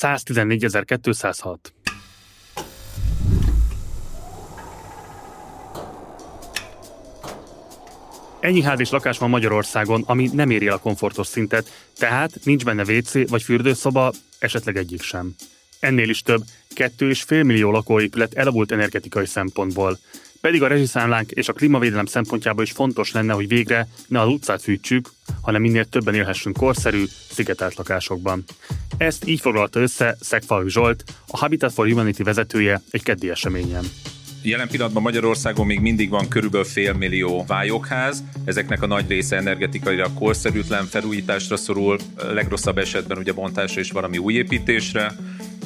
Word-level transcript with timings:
114.206. 0.00 1.56
Ennyi 8.40 8.62
ház 8.62 8.80
és 8.80 8.90
lakás 8.90 9.18
van 9.18 9.30
Magyarországon, 9.30 10.02
ami 10.06 10.30
nem 10.32 10.50
éri 10.50 10.66
el 10.66 10.74
a 10.74 10.78
komfortos 10.78 11.26
szintet, 11.26 11.70
tehát 11.98 12.38
nincs 12.42 12.64
benne 12.64 12.82
WC 12.82 13.28
vagy 13.28 13.42
fürdőszoba, 13.42 14.12
esetleg 14.38 14.76
egyik 14.76 15.02
sem. 15.02 15.34
Ennél 15.80 16.08
is 16.08 16.22
több, 16.22 16.42
2,5 16.74 17.44
millió 17.44 17.70
lakóépület 17.70 18.34
elavult 18.34 18.72
energetikai 18.72 19.26
szempontból. 19.26 19.98
Pedig 20.44 20.62
a 20.62 20.66
rezsiszámlánk 20.66 21.30
és 21.30 21.48
a 21.48 21.52
klímavédelem 21.52 22.06
szempontjából 22.06 22.62
is 22.62 22.70
fontos 22.70 23.12
lenne, 23.12 23.32
hogy 23.32 23.48
végre 23.48 23.88
ne 24.06 24.20
az 24.20 24.28
utcát 24.28 24.62
fűtsük, 24.62 25.10
hanem 25.42 25.60
minél 25.60 25.84
többen 25.84 26.14
élhessünk 26.14 26.56
korszerű, 26.56 27.04
szigetelt 27.30 27.74
lakásokban. 27.74 28.44
Ezt 28.96 29.28
így 29.28 29.40
foglalta 29.40 29.80
össze 29.80 30.16
Szegfalvi 30.20 30.70
Zsolt, 30.70 31.04
a 31.26 31.36
Habitat 31.36 31.72
for 31.72 31.88
Humanity 31.88 32.22
vezetője 32.22 32.82
egy 32.90 33.02
keddi 33.02 33.30
eseményen. 33.30 33.84
Jelen 34.42 34.68
pillanatban 34.68 35.02
Magyarországon 35.02 35.66
még 35.66 35.80
mindig 35.80 36.08
van 36.08 36.28
körülbelül 36.28 36.66
fél 36.66 36.92
millió 36.92 37.44
vályokház, 37.46 38.24
ezeknek 38.44 38.82
a 38.82 38.86
nagy 38.86 39.08
része 39.08 39.36
energetikailag 39.36 40.14
korszerűtlen 40.14 40.84
felújításra 40.84 41.56
szorul, 41.56 41.98
legrosszabb 42.16 42.78
esetben 42.78 43.18
ugye 43.18 43.32
bontásra 43.32 43.80
és 43.80 43.90
valami 43.90 44.18
új 44.18 44.34
építésre 44.34 45.16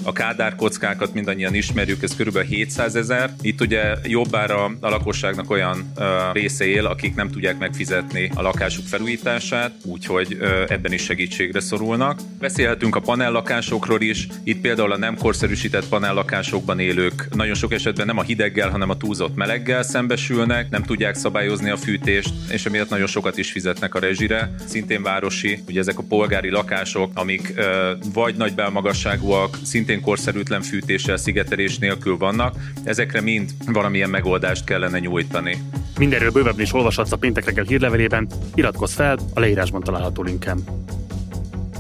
a 0.03 0.13
Kádár 0.13 0.55
kockákat 0.55 1.15
mindannyian 1.15 1.55
ismerjük, 1.55 2.03
ez 2.03 2.17
kb. 2.17 2.39
700 2.39 2.97
ezer. 2.97 3.35
Itt 3.41 3.61
ugye 3.61 3.95
jobbára 4.05 4.65
a 4.81 4.89
lakosságnak 4.89 5.51
olyan 5.51 5.93
uh, 5.97 6.05
része 6.33 6.67
él, 6.67 6.87
akik 6.87 7.15
nem 7.15 7.31
tudják 7.31 7.59
megfizetni 7.59 8.31
a 8.35 8.43
lakásuk 8.43 8.87
felújítását, 8.87 9.73
úgyhogy 9.85 10.37
uh, 10.41 10.65
ebben 10.69 10.93
is 10.93 11.03
segítségre 11.03 11.61
szorulnak. 11.61 12.21
Beszélhetünk 12.39 12.97
a 12.97 13.01
panellakásokról 13.01 14.01
is. 14.01 14.27
Itt 14.45 14.61
például 14.61 14.93
a 14.93 14.99
nem 14.99 15.17
korszerűsített 15.17 15.89
panellakásokban 15.89 16.79
élők 16.79 17.29
nagyon 17.35 17.55
sok 17.55 17.73
esetben 17.73 18.07
nem 18.07 18.19
a 18.19 18.23
hideggel, 18.23 18.71
hanem 18.71 18.91
a 18.91 18.97
túlzott 18.97 19.37
meleggel 19.37 19.83
szembesülnek, 19.83 20.71
nem 20.71 20.83
tudják 20.83 21.15
szabályozni 21.15 21.71
a 21.71 21.77
fűtést, 21.77 22.35
és 22.51 22.67
emiatt 22.67 22.91
nagyon 22.91 23.07
sokat 23.07 23.39
is 23.39 23.51
fizetnek 23.51 23.95
a 23.95 23.99
rezsire. 23.99 24.55
Szintén 24.67 25.03
városi, 25.03 25.63
ugye 25.69 25.81
ezek 25.81 25.99
a 25.99 26.05
polgári 26.09 26.51
lakások, 26.51 27.11
amik 27.15 27.55
uh, 27.57 27.65
vagy 28.13 28.35
nagy 28.35 28.55
belmagasságúak, 28.55 29.59
szintén 29.63 29.88
szintén 29.89 30.07
korszerűtlen 30.07 30.63
fűtéssel, 30.63 31.17
szigetelés 31.17 31.79
nélkül 31.79 32.17
vannak. 32.17 32.55
Ezekre 32.85 33.21
mind 33.21 33.51
valamilyen 33.67 34.11
megoldást 34.11 34.65
kellene 34.65 34.99
nyújtani. 34.99 35.57
Mindenről 35.99 36.31
bővebben 36.31 36.61
is 36.61 36.73
olvashatsz 36.73 37.13
a 37.13 37.17
péntek 37.17 37.45
reggel 37.45 37.65
hírlevelében, 37.65 38.29
iratkozz 38.55 38.95
fel 38.95 39.19
a 39.35 39.41
leírásban 39.41 39.83
található 39.83 40.23
linken. 40.23 40.65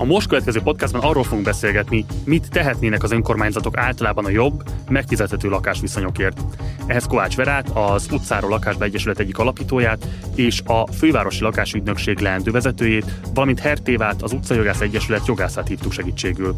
A 0.00 0.04
most 0.04 0.28
következő 0.28 0.60
podcastban 0.60 1.02
arról 1.02 1.24
fogunk 1.24 1.44
beszélgetni, 1.44 2.04
mit 2.24 2.48
tehetnének 2.50 3.02
az 3.02 3.12
önkormányzatok 3.12 3.77
általában 3.77 4.24
a 4.24 4.30
jobb, 4.30 4.62
megfizethető 4.88 5.48
lakásviszonyokért. 5.48 6.41
Ehhez 6.86 7.06
Kovács 7.06 7.36
Verát, 7.36 7.68
az 7.68 8.08
Utcáról 8.12 8.50
Lakásba 8.50 8.84
Egyesület 8.84 9.19
egyik 9.19 9.38
alapítóját, 9.38 10.06
és 10.34 10.62
a 10.64 10.86
Fővárosi 10.86 11.42
Lakásügynökség 11.42 12.19
leendő 12.19 12.50
vezetőjét, 12.50 13.20
valamint 13.34 13.58
Hertévát, 13.58 14.22
az 14.22 14.32
Utcajogász 14.32 14.80
Egyesület 14.80 15.26
jogászát 15.26 15.69
hívtuk 15.69 15.92
segítségül. 15.92 16.56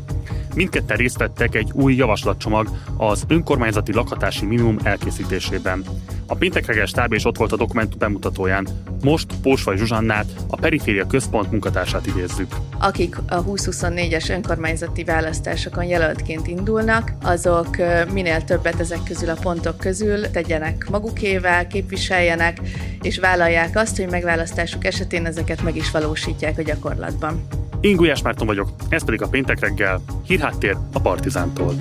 Mindketten 0.54 0.96
részt 0.96 1.18
vettek 1.18 1.54
egy 1.54 1.70
új 1.72 1.94
javaslatcsomag 1.94 2.68
az 2.96 3.24
önkormányzati 3.28 3.92
lakhatási 3.92 4.46
minimum 4.46 4.76
elkészítésében. 4.82 5.84
A 6.26 6.34
péntek 6.34 6.66
reggel 6.66 6.86
stáb 6.86 7.12
és 7.12 7.24
ott 7.24 7.36
volt 7.36 7.52
a 7.52 7.56
dokumentum 7.56 7.98
bemutatóján. 7.98 8.68
Most 9.02 9.26
Pósfaj 9.42 9.76
Zsuzsannát, 9.76 10.26
a 10.48 10.56
Periféria 10.56 11.06
Központ 11.06 11.50
munkatársát 11.50 12.06
idézzük. 12.06 12.54
Akik 12.78 13.16
a 13.30 13.44
2024-es 13.44 14.30
önkormányzati 14.30 15.04
választásokon 15.04 15.84
jelöltként 15.84 16.46
indulnak, 16.46 17.12
azok 17.22 17.76
minél 18.12 18.44
többet 18.44 18.80
ezek 18.80 18.98
közül 19.04 19.28
a 19.28 19.36
pontok 19.40 19.78
közül 19.78 20.30
tegyenek 20.30 20.88
magukével, 20.90 21.66
képviseljenek, 21.66 22.60
és 23.02 23.18
vállalják 23.18 23.76
azt, 23.76 23.96
hogy 23.96 24.10
megválasztásuk 24.10 24.84
esetén 24.84 25.26
ezeket 25.26 25.62
meg 25.62 25.76
is 25.76 25.90
valósítják 25.90 26.58
a 26.58 26.62
gyakorlatban. 26.62 27.46
Én 27.80 27.96
Gulyás 27.96 28.22
Márton 28.22 28.46
vagyok, 28.46 28.68
ez 28.88 29.04
pedig 29.04 29.22
a 29.22 29.28
péntek 29.28 29.60
reggel, 29.60 30.00
hírháttér 30.26 30.76
a 30.92 31.00
Partizántól. 31.00 31.74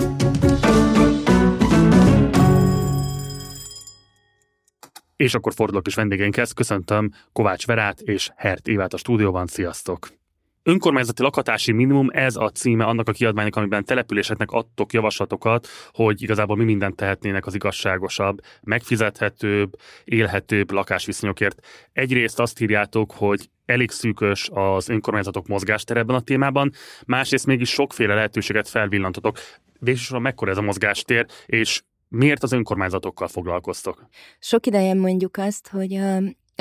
És 5.15 5.33
akkor 5.33 5.53
fordulok 5.53 5.87
is 5.87 5.95
vendégeinkhez, 5.95 6.51
köszöntöm 6.51 7.11
Kovács 7.31 7.65
Verát 7.65 7.99
és 7.99 8.29
Hert 8.35 8.67
Évát 8.67 8.93
a 8.93 8.97
stúdióban, 8.97 9.47
sziasztok! 9.47 10.18
Önkormányzati 10.69 11.21
lakhatási 11.21 11.71
minimum, 11.71 12.07
ez 12.11 12.35
a 12.35 12.49
címe 12.49 12.83
annak 12.83 13.07
a 13.07 13.11
kiadványnak, 13.11 13.55
amiben 13.55 13.85
településeknek 13.85 14.51
adtok 14.51 14.93
javaslatokat, 14.93 15.67
hogy 15.91 16.21
igazából 16.21 16.55
mi 16.55 16.63
mindent 16.63 16.95
tehetnének 16.95 17.45
az 17.45 17.55
igazságosabb, 17.55 18.39
megfizethetőbb, 18.61 19.75
élhetőbb 20.03 20.71
lakásviszonyokért. 20.71 21.65
Egyrészt 21.93 22.39
azt 22.39 22.61
írjátok, 22.61 23.11
hogy 23.11 23.49
elég 23.65 23.91
szűkös 23.91 24.49
az 24.53 24.89
önkormányzatok 24.89 25.47
mozgástere 25.47 25.99
ebben 25.99 26.15
a 26.15 26.21
témában, 26.21 26.71
másrészt 27.05 27.45
mégis 27.45 27.69
sokféle 27.69 28.13
lehetőséget 28.13 28.69
felvillantotok. 28.69 29.37
Végsősorban 29.79 30.21
mekkora 30.21 30.51
ez 30.51 30.57
a 30.57 30.61
mozgástér, 30.61 31.25
és 31.45 31.81
miért 32.07 32.43
az 32.43 32.51
önkormányzatokkal 32.51 33.27
foglalkoztok? 33.27 34.09
Sok 34.39 34.65
ideje 34.65 34.93
mondjuk 34.93 35.37
azt, 35.37 35.67
hogy 35.67 35.99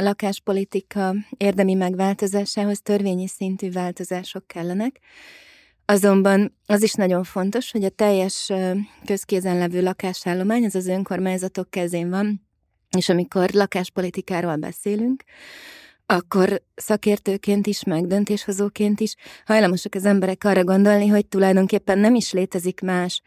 lakáspolitika 0.03 1.15
érdemi 1.37 1.75
megváltozásához 1.75 2.81
törvényi 2.81 3.27
szintű 3.27 3.71
változások 3.71 4.47
kellenek, 4.47 5.01
Azonban 5.91 6.57
az 6.67 6.83
is 6.83 6.93
nagyon 6.93 7.25
fontos, 7.25 7.71
hogy 7.71 7.85
a 7.85 7.89
teljes 7.89 8.53
közkézen 9.05 9.59
levő 9.59 9.83
lakásállomány 9.83 10.65
az 10.65 10.75
az 10.75 10.87
önkormányzatok 10.87 11.71
kezén 11.71 12.11
van, 12.11 12.47
és 12.97 13.09
amikor 13.09 13.51
lakáspolitikáról 13.51 14.57
beszélünk, 14.57 15.23
akkor 16.07 16.63
szakértőként 16.75 17.67
is, 17.67 17.85
meg 17.85 18.07
döntéshozóként 18.07 19.01
is 19.01 19.15
hajlamosak 19.45 19.95
az 19.95 20.05
emberek 20.05 20.45
arra 20.45 20.65
gondolni, 20.65 21.07
hogy 21.07 21.27
tulajdonképpen 21.27 21.99
nem 21.99 22.15
is 22.15 22.33
létezik 22.33 22.81
más 22.81 23.23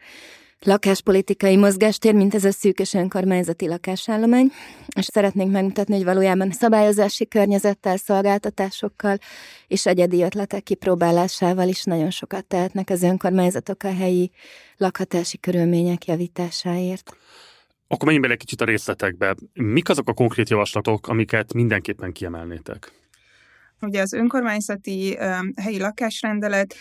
lakáspolitikai 0.64 1.56
mozgástér, 1.56 2.14
mint 2.14 2.34
ez 2.34 2.44
a 2.44 2.50
szűkös 2.50 2.94
önkormányzati 2.94 3.68
lakásállomány, 3.68 4.50
és 4.96 5.04
szeretnénk 5.04 5.52
megmutatni, 5.52 5.94
hogy 5.94 6.04
valójában 6.04 6.50
szabályozási 6.50 7.28
környezettel, 7.28 7.96
szolgáltatásokkal 7.96 9.18
és 9.66 9.86
egyedi 9.86 10.22
ötletek 10.22 10.62
kipróbálásával 10.62 11.68
is 11.68 11.84
nagyon 11.84 12.10
sokat 12.10 12.46
tehetnek 12.46 12.90
az 12.90 13.02
önkormányzatok 13.02 13.82
a 13.82 13.94
helyi 13.94 14.30
lakhatási 14.76 15.38
körülmények 15.38 16.06
javításáért. 16.06 17.16
Akkor 17.86 18.04
menjünk 18.04 18.26
bele 18.26 18.36
kicsit 18.36 18.60
a 18.60 18.64
részletekbe. 18.64 19.36
Mik 19.52 19.88
azok 19.88 20.08
a 20.08 20.12
konkrét 20.12 20.50
javaslatok, 20.50 21.08
amiket 21.08 21.52
mindenképpen 21.52 22.12
kiemelnétek? 22.12 23.01
Ugye 23.86 24.00
az 24.00 24.12
önkormányzati 24.12 25.18
helyi 25.56 25.78
lakásrendelet 25.78 26.74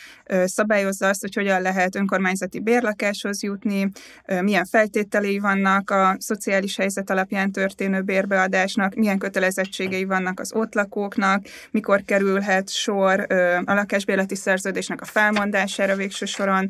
szabályozza 0.46 1.08
azt, 1.08 1.22
hogy 1.22 1.34
hogyan 1.34 1.62
lehet 1.62 1.96
önkormányzati 1.96 2.60
bérlakáshoz 2.60 3.44
jutni, 3.44 3.92
milyen 4.42 4.66
feltételei 4.66 5.40
vannak 5.40 5.90
a 5.90 6.16
szociális 6.20 6.76
helyzet 6.76 7.10
alapján 7.10 7.52
történő 7.52 8.02
bérbeadásnak, 8.02 8.96
milyen 8.96 9.18
kötelezettségei 9.18 10.04
vannak 10.04 10.40
az 10.40 10.54
ott 10.54 10.74
lakóknak, 10.74 11.46
mikor 11.72 12.02
kerülhet 12.06 12.70
sor 12.70 13.26
a 13.66 13.74
lakásbérleti 13.74 14.36
szerződésnek 14.36 15.02
a 15.02 15.06
felmondására 15.06 15.96
végső 15.96 16.26
soron 16.26 16.70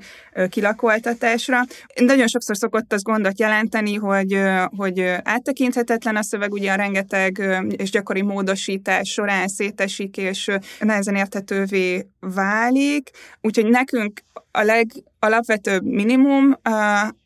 kilakoltatásra. 0.50 1.62
Nagyon 1.96 2.28
sokszor 2.28 2.58
szokott 2.58 2.94
az 2.94 3.04
gondot 3.04 3.40
jelenteni, 3.40 3.96
hogy, 3.96 4.40
hogy 4.76 5.00
áttekinthetetlen 5.24 6.16
a 6.16 6.24
szöveg, 6.24 6.52
ugye 6.52 6.72
a 6.72 6.76
rengeteg 6.76 7.42
és 7.76 7.90
gyakori 7.90 8.22
módosítás 8.22 9.10
során 9.10 9.48
szétesik 9.48 10.21
és 10.22 10.52
nehezen 10.80 11.16
érthetővé 11.16 12.08
válik, 12.20 13.10
úgyhogy 13.42 13.66
nekünk 13.66 14.22
a 14.52 14.62
legalapvetőbb 14.62 15.84
minimum 15.84 16.56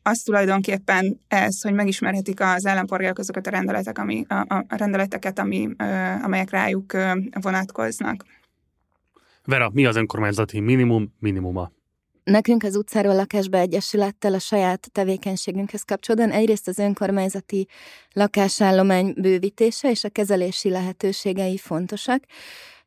az 0.03 0.19
tulajdonképpen 0.19 1.19
ez, 1.27 1.61
hogy 1.61 1.73
megismerhetik 1.73 2.39
az 2.41 2.65
állampolgárok 2.65 3.17
azokat 3.17 3.47
a, 3.47 3.49
rendeletek, 3.49 3.97
ami, 3.97 4.25
a, 4.27 4.35
a 4.49 4.65
rendeleteket, 4.67 5.39
ami, 5.39 5.69
amelyek 6.23 6.49
rájuk 6.49 6.93
vonatkoznak. 7.41 8.25
Vera, 9.45 9.69
mi 9.73 9.85
az 9.85 9.95
önkormányzati 9.95 10.59
minimum 10.59 11.13
minimuma? 11.19 11.71
Nekünk 12.23 12.63
az 12.63 12.75
utcáról 12.75 13.15
lakásba 13.15 13.57
egyesülettel 13.57 14.33
a 14.33 14.39
saját 14.39 14.91
tevékenységünkhez 14.91 15.81
kapcsolódóan 15.81 16.31
egyrészt 16.31 16.67
az 16.67 16.79
önkormányzati 16.79 17.67
lakásállomány 18.13 19.13
bővítése 19.17 19.89
és 19.89 20.03
a 20.03 20.09
kezelési 20.09 20.69
lehetőségei 20.69 21.57
fontosak. 21.57 22.23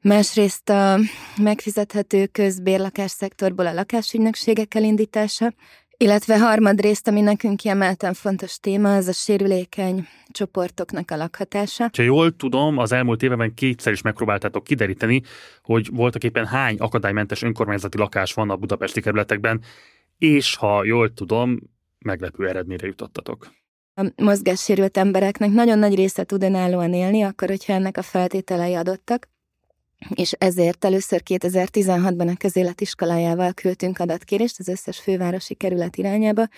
Másrészt 0.03 0.69
a 0.69 0.99
megfizethető 1.37 2.27
közbérlakás 2.27 3.11
szektorból 3.11 3.67
a 3.67 3.73
lakásügynökségek 3.73 4.75
elindítása, 4.75 5.53
illetve 5.97 6.39
harmadrészt, 6.39 7.09
ami 7.09 7.21
nekünk 7.21 7.57
kiemelten 7.57 8.15
fontos 8.15 8.59
téma, 8.59 8.95
az 8.95 9.09
a 9.09 9.13
sérülékeny 9.13 10.07
csoportoknak 10.31 11.11
a 11.11 11.17
lakhatása. 11.17 11.91
Ha 11.97 12.03
jól 12.03 12.37
tudom, 12.37 12.79
az 12.79 12.93
elmúlt 12.93 13.23
években 13.23 13.55
kétszer 13.55 13.93
is 13.93 14.03
megpróbáltátok 14.03 14.65
kideríteni, 14.65 15.23
hogy 15.63 15.89
voltak 15.93 16.25
éppen 16.25 16.47
hány 16.47 16.77
akadálymentes 16.77 17.43
önkormányzati 17.43 17.99
lakás 17.99 18.35
van 18.35 18.51
a 18.51 18.57
budapesti 18.57 19.01
kerületekben. 19.01 19.61
és 20.19 20.57
ha 20.57 20.85
jól 20.85 21.13
tudom, 21.13 21.59
meglepő 21.99 22.49
eredményre 22.49 22.87
jutottatok. 22.87 23.53
A 23.95 24.13
mozgássérült 24.17 24.97
embereknek 24.97 25.51
nagyon 25.51 25.79
nagy 25.79 25.95
része 25.95 26.25
tud 26.25 26.43
önállóan 26.43 26.93
élni, 26.93 27.23
akkor, 27.23 27.49
hogyha 27.49 27.73
ennek 27.73 27.97
a 27.97 28.03
feltételei 28.03 28.75
adottak, 28.75 29.29
és 30.15 30.33
ezért 30.33 30.85
először 30.85 31.23
2016-ban 31.25 32.33
a 32.33 32.37
közéletiskolájával 32.37 33.53
küldtünk 33.53 33.99
adatkérést 33.99 34.59
az 34.59 34.69
összes 34.69 34.99
fővárosi 34.99 35.55
kerület 35.55 35.97
irányába, 35.97 36.49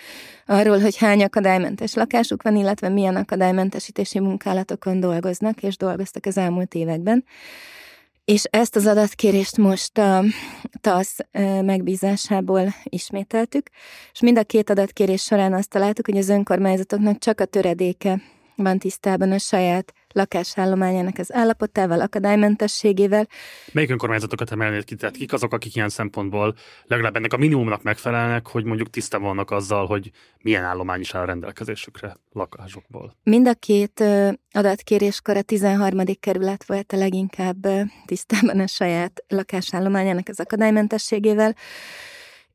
arról, 0.45 0.79
hogy 0.79 0.97
hány 0.97 1.23
akadálymentes 1.23 1.93
lakásuk 1.93 2.43
van, 2.43 2.55
illetve 2.55 2.89
milyen 2.89 3.15
akadálymentesítési 3.15 4.19
munkálatokon 4.19 4.99
dolgoznak, 4.99 5.63
és 5.63 5.77
dolgoztak 5.77 6.25
az 6.25 6.37
elmúlt 6.37 6.73
években. 6.73 7.25
És 8.25 8.43
ezt 8.43 8.75
az 8.75 8.85
adatkérést 8.85 9.57
most 9.57 9.97
a 9.97 10.23
TASZ 10.81 11.17
megbízásából 11.61 12.75
ismételtük, 12.83 13.69
és 14.11 14.19
mind 14.19 14.37
a 14.37 14.43
két 14.43 14.69
adatkérés 14.69 15.21
során 15.21 15.53
azt 15.53 15.69
találtuk, 15.69 16.05
hogy 16.05 16.17
az 16.17 16.29
önkormányzatoknak 16.29 17.17
csak 17.17 17.39
a 17.39 17.45
töredéke 17.45 18.21
van 18.55 18.77
tisztában 18.79 19.31
a 19.31 19.37
saját 19.37 19.93
lakásállományának 20.13 21.17
az 21.17 21.33
állapotával, 21.33 22.01
akadálymentességével. 22.01 23.27
Melyik 23.71 23.89
önkormányzatokat 23.89 24.51
emelnéd 24.51 24.83
ki? 24.83 24.95
Tehát 24.95 25.15
kik 25.15 25.33
azok, 25.33 25.53
akik 25.53 25.75
ilyen 25.75 25.89
szempontból 25.89 26.55
legalább 26.85 27.15
ennek 27.15 27.33
a 27.33 27.37
minimumnak 27.37 27.83
megfelelnek, 27.83 28.47
hogy 28.47 28.63
mondjuk 28.63 28.89
tisztában 28.89 29.27
vannak 29.27 29.51
azzal, 29.51 29.85
hogy 29.85 30.11
milyen 30.41 30.63
állomány 30.63 30.99
is 30.99 31.15
áll 31.15 31.21
a 31.21 31.25
rendelkezésükre 31.25 32.15
lakásokból? 32.31 33.17
Mind 33.23 33.47
a 33.47 33.53
két 33.53 34.03
adatkéréskor 34.51 35.37
a 35.37 35.41
13. 35.41 35.99
kerület 36.19 36.65
volt 36.65 36.93
a 36.93 36.97
leginkább 36.97 37.67
tisztában 38.05 38.59
a 38.59 38.67
saját 38.67 39.23
lakásállományának 39.27 40.27
az 40.27 40.39
akadálymentességével, 40.39 41.55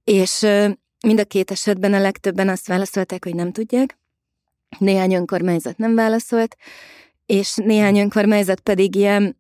és 0.05 0.47
mind 1.06 1.20
a 1.20 1.25
két 1.25 1.50
esetben 1.50 1.94
a 1.94 2.00
legtöbben 2.00 2.49
azt 2.49 2.67
válaszolták, 2.67 3.25
hogy 3.25 3.35
nem 3.35 3.52
tudják. 3.52 3.99
Néhány 4.79 5.14
önkormányzat 5.14 5.79
nem 5.79 5.94
válaszolt, 5.94 6.56
és 7.26 7.55
néhány 7.55 7.99
önkormányzat 7.99 8.61
pedig 8.61 8.94
ilyen, 8.94 9.37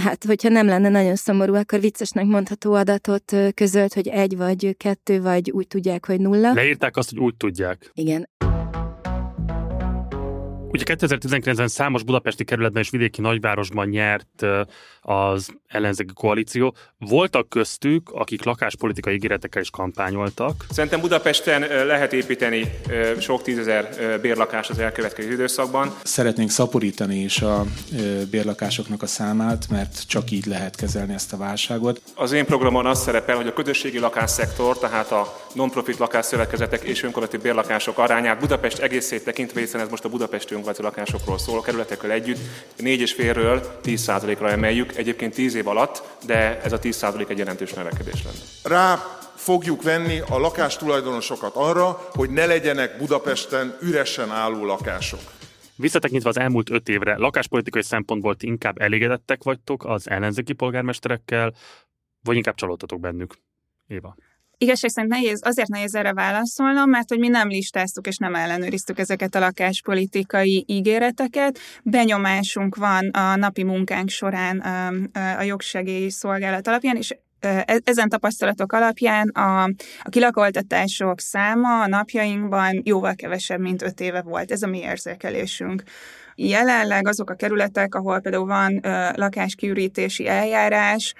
hát 0.00 0.24
hogyha 0.24 0.48
nem 0.48 0.66
lenne 0.66 0.88
nagyon 0.88 1.16
szomorú, 1.16 1.54
akkor 1.54 1.80
viccesnek 1.80 2.24
mondható 2.24 2.72
adatot 2.72 3.36
közölt, 3.54 3.94
hogy 3.94 4.08
egy 4.08 4.36
vagy 4.36 4.74
kettő, 4.76 5.20
vagy 5.20 5.50
úgy 5.50 5.66
tudják, 5.66 6.06
hogy 6.06 6.20
nulla. 6.20 6.52
Leírták 6.52 6.96
azt, 6.96 7.10
hogy 7.10 7.18
úgy 7.18 7.36
tudják. 7.36 7.90
Igen. 7.94 8.28
Ugye 10.72 10.84
2019-ben 10.86 11.68
számos 11.68 12.02
budapesti 12.02 12.44
kerületben 12.44 12.82
és 12.82 12.90
vidéki 12.90 13.20
nagyvárosban 13.20 13.88
nyert 13.88 14.44
az 15.00 15.48
ellenzéki 15.66 16.12
koalíció. 16.14 16.74
Voltak 16.98 17.48
köztük, 17.48 18.10
akik 18.10 18.44
lakáspolitikai 18.44 19.14
ígéretekkel 19.14 19.62
is 19.62 19.70
kampányoltak. 19.70 20.64
Szerintem 20.70 21.00
Budapesten 21.00 21.86
lehet 21.86 22.12
építeni 22.12 22.70
sok 23.18 23.42
tízezer 23.42 23.88
bérlakás 24.20 24.70
az 24.70 24.78
elkövetkező 24.78 25.32
időszakban. 25.32 25.94
Szeretnénk 26.02 26.50
szaporítani 26.50 27.16
is 27.16 27.42
a 27.42 27.64
bérlakásoknak 28.30 29.02
a 29.02 29.06
számát, 29.06 29.66
mert 29.70 30.06
csak 30.06 30.30
így 30.30 30.46
lehet 30.46 30.76
kezelni 30.76 31.14
ezt 31.14 31.32
a 31.32 31.36
válságot. 31.36 32.02
Az 32.14 32.32
én 32.32 32.44
programon 32.44 32.86
az 32.86 33.02
szerepel, 33.02 33.36
hogy 33.36 33.46
a 33.46 33.52
közösségi 33.52 33.98
lakásszektor, 33.98 34.78
tehát 34.78 35.10
a 35.10 35.40
non-profit 35.54 35.98
lakásszövetkezetek 35.98 36.82
és 36.82 37.02
önkormányzati 37.02 37.42
bérlakások 37.42 37.98
arányát 37.98 38.40
Budapest 38.40 38.78
egészét 38.78 39.24
tekintve, 39.24 39.60
hiszen 39.60 39.80
ez 39.80 39.88
most 39.88 40.04
a 40.04 40.08
budapesti 40.08 40.60
önkormányzati 40.62 40.82
lakásokról 40.82 41.38
szól, 41.38 41.58
a 41.58 41.62
kerületekkel 41.62 42.10
együtt 42.10 42.38
4,5-ről 42.78 43.66
10%-ra 43.84 44.50
emeljük 44.50 44.96
egyébként 44.96 45.34
10 45.34 45.54
év 45.54 45.68
alatt, 45.68 46.02
de 46.26 46.60
ez 46.62 46.72
a 46.72 46.78
10% 46.78 47.28
egy 47.28 47.38
jelentős 47.38 47.72
növekedés 47.72 48.22
lenne. 48.24 48.38
Rá 48.76 48.96
fogjuk 49.36 49.82
venni 49.82 50.20
a 50.28 50.38
lakástulajdonosokat 50.38 51.54
arra, 51.54 52.08
hogy 52.12 52.30
ne 52.30 52.46
legyenek 52.46 52.98
Budapesten 52.98 53.76
üresen 53.80 54.30
álló 54.30 54.64
lakások. 54.64 55.20
Visszatekintve 55.76 56.28
az 56.28 56.38
elmúlt 56.38 56.70
öt 56.70 56.88
évre, 56.88 57.16
lakáspolitikai 57.16 57.82
szempontból 57.82 58.36
ti 58.36 58.46
inkább 58.46 58.80
elégedettek 58.80 59.42
vagytok 59.42 59.84
az 59.84 60.10
ellenzéki 60.10 60.52
polgármesterekkel, 60.52 61.54
vagy 62.22 62.36
inkább 62.36 62.54
csalódtatok 62.54 63.00
bennük? 63.00 63.34
Éva. 63.86 64.16
Igazság 64.62 64.90
szerint 64.90 65.12
nehéz, 65.12 65.40
azért 65.44 65.68
nehéz 65.68 65.94
erre 65.94 66.12
válaszolnom, 66.12 66.90
mert 66.90 67.08
hogy 67.08 67.18
mi 67.18 67.28
nem 67.28 67.48
listáztuk 67.48 68.06
és 68.06 68.16
nem 68.16 68.34
ellenőriztük 68.34 68.98
ezeket 68.98 69.34
a 69.34 69.38
lakáspolitikai 69.38 70.64
ígéreteket. 70.68 71.58
Benyomásunk 71.82 72.76
van 72.76 73.08
a 73.08 73.36
napi 73.36 73.62
munkánk 73.62 74.08
során 74.08 74.58
a 75.38 75.42
jogsegély 75.42 76.08
szolgálat 76.08 76.68
alapján, 76.68 76.96
és 76.96 77.14
e-, 77.40 77.80
ezen 77.84 78.08
tapasztalatok 78.08 78.72
alapján 78.72 79.28
a, 79.28 79.62
a 80.02 80.08
kilakoltatások 80.10 81.20
száma 81.20 81.82
a 81.82 81.86
napjainkban 81.86 82.80
jóval 82.84 83.14
kevesebb, 83.14 83.60
mint 83.60 83.82
öt 83.82 84.00
éve 84.00 84.22
volt. 84.22 84.50
Ez 84.50 84.62
a 84.62 84.66
mi 84.66 84.78
érzékelésünk. 84.78 85.82
Jelenleg 86.34 87.08
azok 87.08 87.30
a 87.30 87.34
kerületek, 87.34 87.94
ahol 87.94 88.20
például 88.20 88.46
van 88.46 88.80
lakáskiürítési 89.14 90.28
eljárás, 90.28 91.14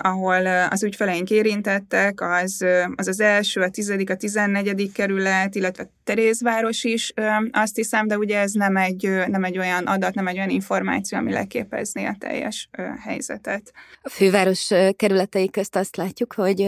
ahol 0.00 0.46
az 0.46 0.82
ügyfeleink 0.82 1.30
érintettek, 1.30 2.20
az, 2.20 2.64
az 2.94 3.08
az 3.08 3.20
első, 3.20 3.60
a 3.60 3.70
tizedik, 3.70 4.10
a 4.10 4.16
tizennegyedik 4.16 4.92
kerület, 4.92 5.54
illetve 5.54 5.90
Terézváros 6.04 6.84
is, 6.84 7.12
azt 7.50 7.76
hiszem, 7.76 8.06
de 8.06 8.16
ugye 8.16 8.38
ez 8.38 8.52
nem 8.52 8.76
egy, 8.76 9.10
nem 9.26 9.44
egy 9.44 9.58
olyan 9.58 9.86
adat, 9.86 10.14
nem 10.14 10.26
egy 10.26 10.36
olyan 10.36 10.48
információ, 10.48 11.18
ami 11.18 11.32
leképezné 11.32 12.04
a 12.04 12.16
teljes 12.18 12.68
helyzetet. 13.00 13.72
A 14.02 14.08
főváros 14.08 14.70
kerületei 14.96 15.50
közt 15.50 15.76
azt 15.76 15.96
látjuk, 15.96 16.32
hogy, 16.32 16.60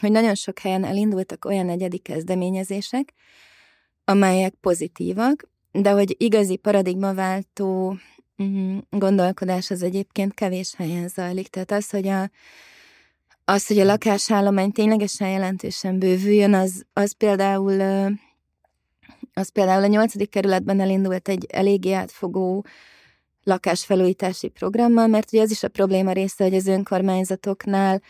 hogy 0.00 0.10
nagyon 0.10 0.34
sok 0.34 0.58
helyen 0.58 0.84
elindultak 0.84 1.44
olyan 1.44 1.66
negyedik 1.66 2.02
kezdeményezések, 2.02 3.12
amelyek 4.04 4.54
pozitívak, 4.60 5.50
de 5.72 5.90
hogy 5.90 6.14
igazi 6.18 6.56
paradigmaváltó 6.56 7.96
mm, 8.42 8.78
gondolkodás 8.90 9.70
az 9.70 9.82
egyébként 9.82 10.34
kevés 10.34 10.74
helyen 10.74 11.08
zajlik. 11.08 11.48
Tehát 11.48 11.70
az, 11.70 11.90
hogy 11.90 12.08
a, 12.08 12.30
az, 13.44 13.66
hogy 13.66 13.78
a 13.78 13.84
lakásállomány 13.84 14.72
ténylegesen 14.72 15.28
jelentősen 15.28 15.98
bővüljön, 15.98 16.54
az, 16.54 16.84
az 16.92 17.12
például 17.12 17.80
az 19.34 19.48
például 19.48 19.82
a 19.82 19.86
nyolcadik 19.86 20.30
kerületben 20.30 20.80
elindult 20.80 21.28
egy 21.28 21.46
eléggé 21.50 21.92
átfogó 21.92 22.64
lakásfelújítási 23.44 24.48
programmal, 24.48 25.06
mert 25.06 25.32
ugye 25.32 25.42
az 25.42 25.50
is 25.50 25.62
a 25.62 25.68
probléma 25.68 26.12
része, 26.12 26.44
hogy 26.44 26.54
az 26.54 26.66
önkormányzatoknál 26.66 28.02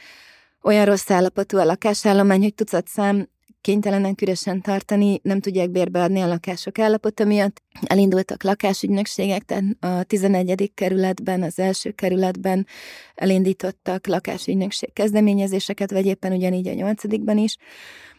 olyan 0.62 0.84
rossz 0.84 1.10
állapotú 1.10 1.58
a 1.58 1.64
lakásállomány, 1.64 2.40
hogy 2.40 2.54
tucat 2.54 2.88
szám 2.88 3.28
kénytelenek 3.62 4.20
üresen 4.20 4.60
tartani, 4.60 5.20
nem 5.22 5.40
tudják 5.40 5.70
bérbeadni 5.70 6.20
a 6.20 6.26
lakások 6.26 6.78
állapota 6.78 7.24
miatt. 7.24 7.62
Elindultak 7.82 8.42
lakásügynökségek, 8.42 9.42
tehát 9.42 9.64
a 9.80 10.02
11. 10.02 10.70
kerületben, 10.74 11.42
az 11.42 11.58
első 11.58 11.90
kerületben 11.90 12.66
elindítottak 13.14 14.06
lakásügynökség 14.06 14.92
kezdeményezéseket, 14.92 15.90
vagy 15.90 16.06
éppen 16.06 16.32
ugyanígy 16.32 16.68
a 16.68 16.72
8 16.74 17.02
is. 17.34 17.56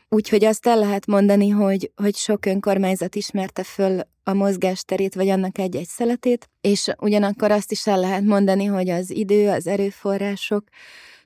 Úgyhogy 0.10 0.46
azt 0.46 0.68
el 0.68 0.80
lehet 0.80 1.06
mondani, 1.06 1.50
hogy, 1.50 1.92
hogy 1.96 2.16
sok 2.16 2.46
önkormányzat 2.46 3.16
ismerte 3.16 3.64
föl 3.64 4.00
a 4.24 4.34
mozgásterét, 4.34 5.16
vagy 5.16 5.30
annak 5.30 5.58
egy-egy 5.58 5.88
szeletét, 5.88 6.50
és 6.62 6.92
ugyanakkor 7.00 7.52
azt 7.52 7.72
is 7.72 7.88
el 7.88 8.00
lehet 8.00 8.24
mondani, 8.24 8.66
hogy 8.66 8.90
az 8.90 9.12
idő, 9.12 9.50
az 9.50 9.68
erőforrások, 9.68 10.64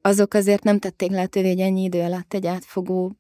azok 0.02 0.34
azért 0.34 0.64
nem 0.64 0.80
tették 0.80 1.10
lehetővé, 1.10 1.48
hogy 1.48 1.60
ennyi 1.60 1.84
idő 1.84 2.02
alatt 2.02 2.34
egy 2.34 2.48
átfogó 2.48 3.16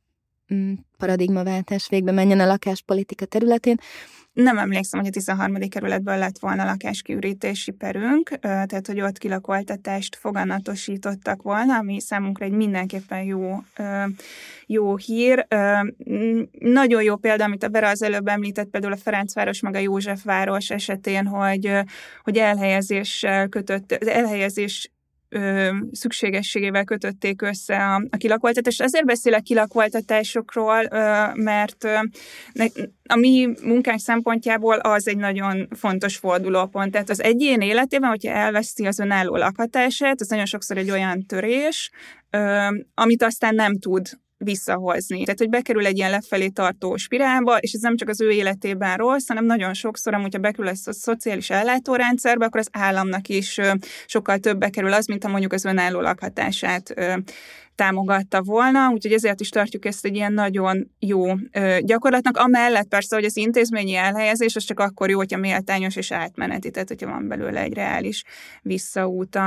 paradigmaváltás 0.97 1.89
végbe 1.89 2.11
menjen 2.11 2.39
a 2.39 2.45
lakáspolitika 2.45 3.25
területén. 3.25 3.77
Nem 4.37 4.57
emlékszem, 4.57 4.99
hogy 4.99 5.09
a 5.09 5.11
13. 5.11 5.69
kerületből 5.69 6.17
lett 6.17 6.39
volna 6.39 6.65
lakáskiürítési 6.65 7.71
perünk, 7.71 8.29
tehát 8.39 8.87
hogy 8.87 9.01
ott 9.01 9.17
kilakoltatást 9.17 10.15
foganatosítottak 10.15 11.41
volna, 11.41 11.77
ami 11.77 11.99
számunkra 12.01 12.45
egy 12.45 12.51
mindenképpen 12.51 13.23
jó, 13.23 13.63
jó 14.65 14.95
hír. 14.95 15.47
Nagyon 16.59 17.03
jó 17.03 17.15
példa, 17.15 17.43
amit 17.43 17.63
a 17.63 17.69
Vera 17.69 17.89
az 17.89 18.01
előbb 18.01 18.27
említett, 18.27 18.69
például 18.69 18.93
a 18.93 18.97
Ferencváros, 18.97 19.59
meg 19.59 19.75
a 19.75 19.79
Józsefváros 19.79 20.69
esetén, 20.69 21.25
hogy, 21.25 21.71
hogy 22.23 22.37
elhelyezéssel 22.37 23.47
kötött, 23.47 23.91
elhelyezés 23.91 24.91
ö, 25.29 25.69
szükségességével 25.91 26.83
kötötték 26.83 27.41
össze 27.41 27.75
a, 27.75 27.95
a 28.09 28.17
kilakoltatást. 28.17 28.81
Azért 28.81 29.05
beszélek 29.05 29.41
kilakoltatásokról, 29.41 30.87
ö, 30.91 31.25
mert 31.33 31.83
ö, 31.83 31.97
ne, 32.53 32.65
a 33.03 33.15
mi 33.15 33.49
munkánk 33.63 33.99
szempontjából 33.99 34.75
az 34.77 35.07
egy 35.07 35.17
nagyon 35.17 35.67
fontos 35.75 36.17
fordulópont. 36.17 36.91
Tehát 36.91 37.09
az 37.09 37.23
egyén 37.23 37.61
életében, 37.61 38.09
hogyha 38.09 38.31
elveszti 38.31 38.85
az 38.85 38.99
önálló 38.99 39.35
lakhatását, 39.35 40.21
az 40.21 40.27
nagyon 40.27 40.45
sokszor 40.45 40.77
egy 40.77 40.91
olyan 40.91 41.25
törés, 41.25 41.91
ö, 42.29 42.67
amit 42.93 43.23
aztán 43.23 43.55
nem 43.55 43.79
tud 43.79 44.07
visszahozni. 44.37 45.23
Tehát, 45.23 45.39
hogy 45.39 45.49
bekerül 45.49 45.85
egy 45.85 45.97
ilyen 45.97 46.09
lefelé 46.09 46.47
tartó 46.47 46.95
spirálba, 46.95 47.57
és 47.57 47.73
ez 47.73 47.81
nem 47.81 47.95
csak 47.95 48.09
az 48.09 48.21
ő 48.21 48.31
életében 48.31 48.97
rossz, 48.97 49.27
hanem 49.27 49.45
nagyon 49.45 49.73
sokszor, 49.73 50.13
amúgy, 50.13 50.33
ha 50.33 50.39
bekerül 50.39 50.67
a 50.67 50.93
szociális 50.93 51.49
ellátórendszerbe, 51.49 52.45
akkor 52.45 52.59
az 52.59 52.69
államnak 52.71 53.27
is 53.27 53.59
sokkal 54.05 54.37
többe 54.37 54.69
kerül 54.69 54.93
az, 54.93 55.05
mint 55.05 55.23
ha 55.23 55.29
mondjuk 55.29 55.53
az 55.53 55.65
önálló 55.65 56.01
lakhatását 56.01 56.93
támogatta 57.77 58.41
volna, 58.41 58.89
úgyhogy 58.89 59.13
ezért 59.13 59.39
is 59.39 59.49
tartjuk 59.49 59.85
ezt 59.85 60.05
egy 60.05 60.15
ilyen 60.15 60.33
nagyon 60.33 60.91
jó 60.99 61.33
gyakorlatnak. 61.79 62.37
Amellett 62.37 62.87
persze, 62.87 63.15
hogy 63.15 63.25
az 63.25 63.37
intézményi 63.37 63.95
elhelyezés 63.95 64.55
az 64.55 64.63
csak 64.63 64.79
akkor 64.79 65.09
jó, 65.09 65.17
hogyha 65.17 65.37
méltányos 65.37 65.95
és 65.95 66.11
átmeneti, 66.11 66.71
tehát 66.71 66.87
hogyha 66.87 67.09
van 67.09 67.27
belőle 67.27 67.61
egy 67.61 67.73
reális 67.73 68.23
visszaút 68.61 69.39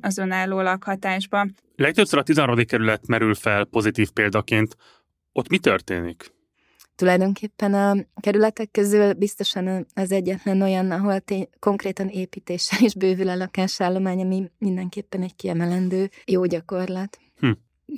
az 0.00 0.18
önálló 0.18 0.60
lakhatásba. 0.60 1.46
Legtöbbször 1.76 2.18
a 2.18 2.22
13. 2.22 2.64
kerület 2.64 3.06
merül 3.06 3.34
fel 3.34 3.64
pozitív 3.64 4.10
példaként. 4.10 4.76
Ott 5.32 5.48
mi 5.48 5.58
történik? 5.58 6.34
Tulajdonképpen 6.94 7.74
a 7.74 7.94
kerületek 8.20 8.70
közül 8.70 9.12
biztosan 9.12 9.86
az 9.94 10.12
egyetlen 10.12 10.62
olyan, 10.62 10.90
ahol 10.90 11.20
tény, 11.20 11.48
konkrétan 11.58 12.08
építéssel 12.08 12.78
is 12.82 12.94
bővül 12.94 13.28
a 13.28 13.36
lakásállomány, 13.36 14.20
ami 14.20 14.50
mindenképpen 14.58 15.22
egy 15.22 15.36
kiemelendő 15.36 16.10
jó 16.24 16.44
gyakorlat. 16.44 17.18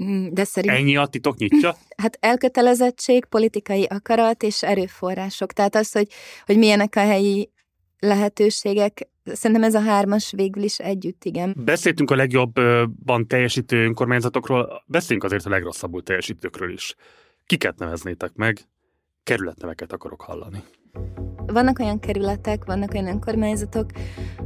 Mm, 0.04 0.26
de 0.30 0.44
szerint... 0.44 0.74
Ennyi 0.74 0.96
a 0.96 1.06
titok 1.06 1.36
nyitja? 1.36 1.76
Hát 2.02 2.18
elkötelezettség, 2.20 3.24
politikai 3.24 3.84
akarat 3.84 4.42
és 4.42 4.62
erőforrások. 4.62 5.52
Tehát 5.52 5.74
az, 5.74 5.92
hogy, 5.92 6.08
hogy 6.46 6.58
milyenek 6.58 6.96
a 6.96 7.00
helyi 7.00 7.50
lehetőségek, 7.98 9.08
Szerintem 9.32 9.64
ez 9.64 9.74
a 9.74 9.80
hármas 9.80 10.32
végül 10.36 10.62
is 10.62 10.78
együtt, 10.78 11.24
igen. 11.24 11.54
Beszéltünk 11.64 12.10
a 12.10 12.14
legjobban 12.14 13.26
teljesítő 13.26 13.84
önkormányzatokról, 13.84 14.82
beszéljünk 14.86 15.24
azért 15.24 15.46
a 15.46 15.50
legrosszabbul 15.50 16.02
teljesítőkről 16.02 16.72
is. 16.72 16.94
Kiket 17.46 17.78
neveznétek 17.78 18.34
meg? 18.34 18.68
kerületneveket 19.28 19.92
akarok 19.92 20.20
hallani. 20.20 20.62
Vannak 21.46 21.78
olyan 21.78 22.00
kerületek, 22.00 22.64
vannak 22.64 22.94
olyan 22.94 23.06
önkormányzatok 23.06 23.86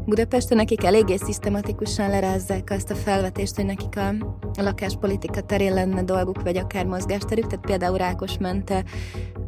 Budapesten, 0.05 0.59
akik 0.59 0.85
eléggé 0.85 1.17
szisztematikusan 1.17 2.11
lerázzák 2.11 2.71
azt 2.71 2.91
a 2.91 2.95
felvetést, 2.95 3.57
hogy 3.57 3.65
nekik 3.65 3.97
a, 3.97 4.15
lakáspolitika 4.63 5.41
terén 5.41 5.75
lenne 5.75 6.03
dolguk, 6.03 6.43
vagy 6.43 6.57
akár 6.57 6.87
mozgásterük, 6.87 7.47
tehát 7.47 7.67
például 7.67 7.99
Rákosmente, 7.99 8.85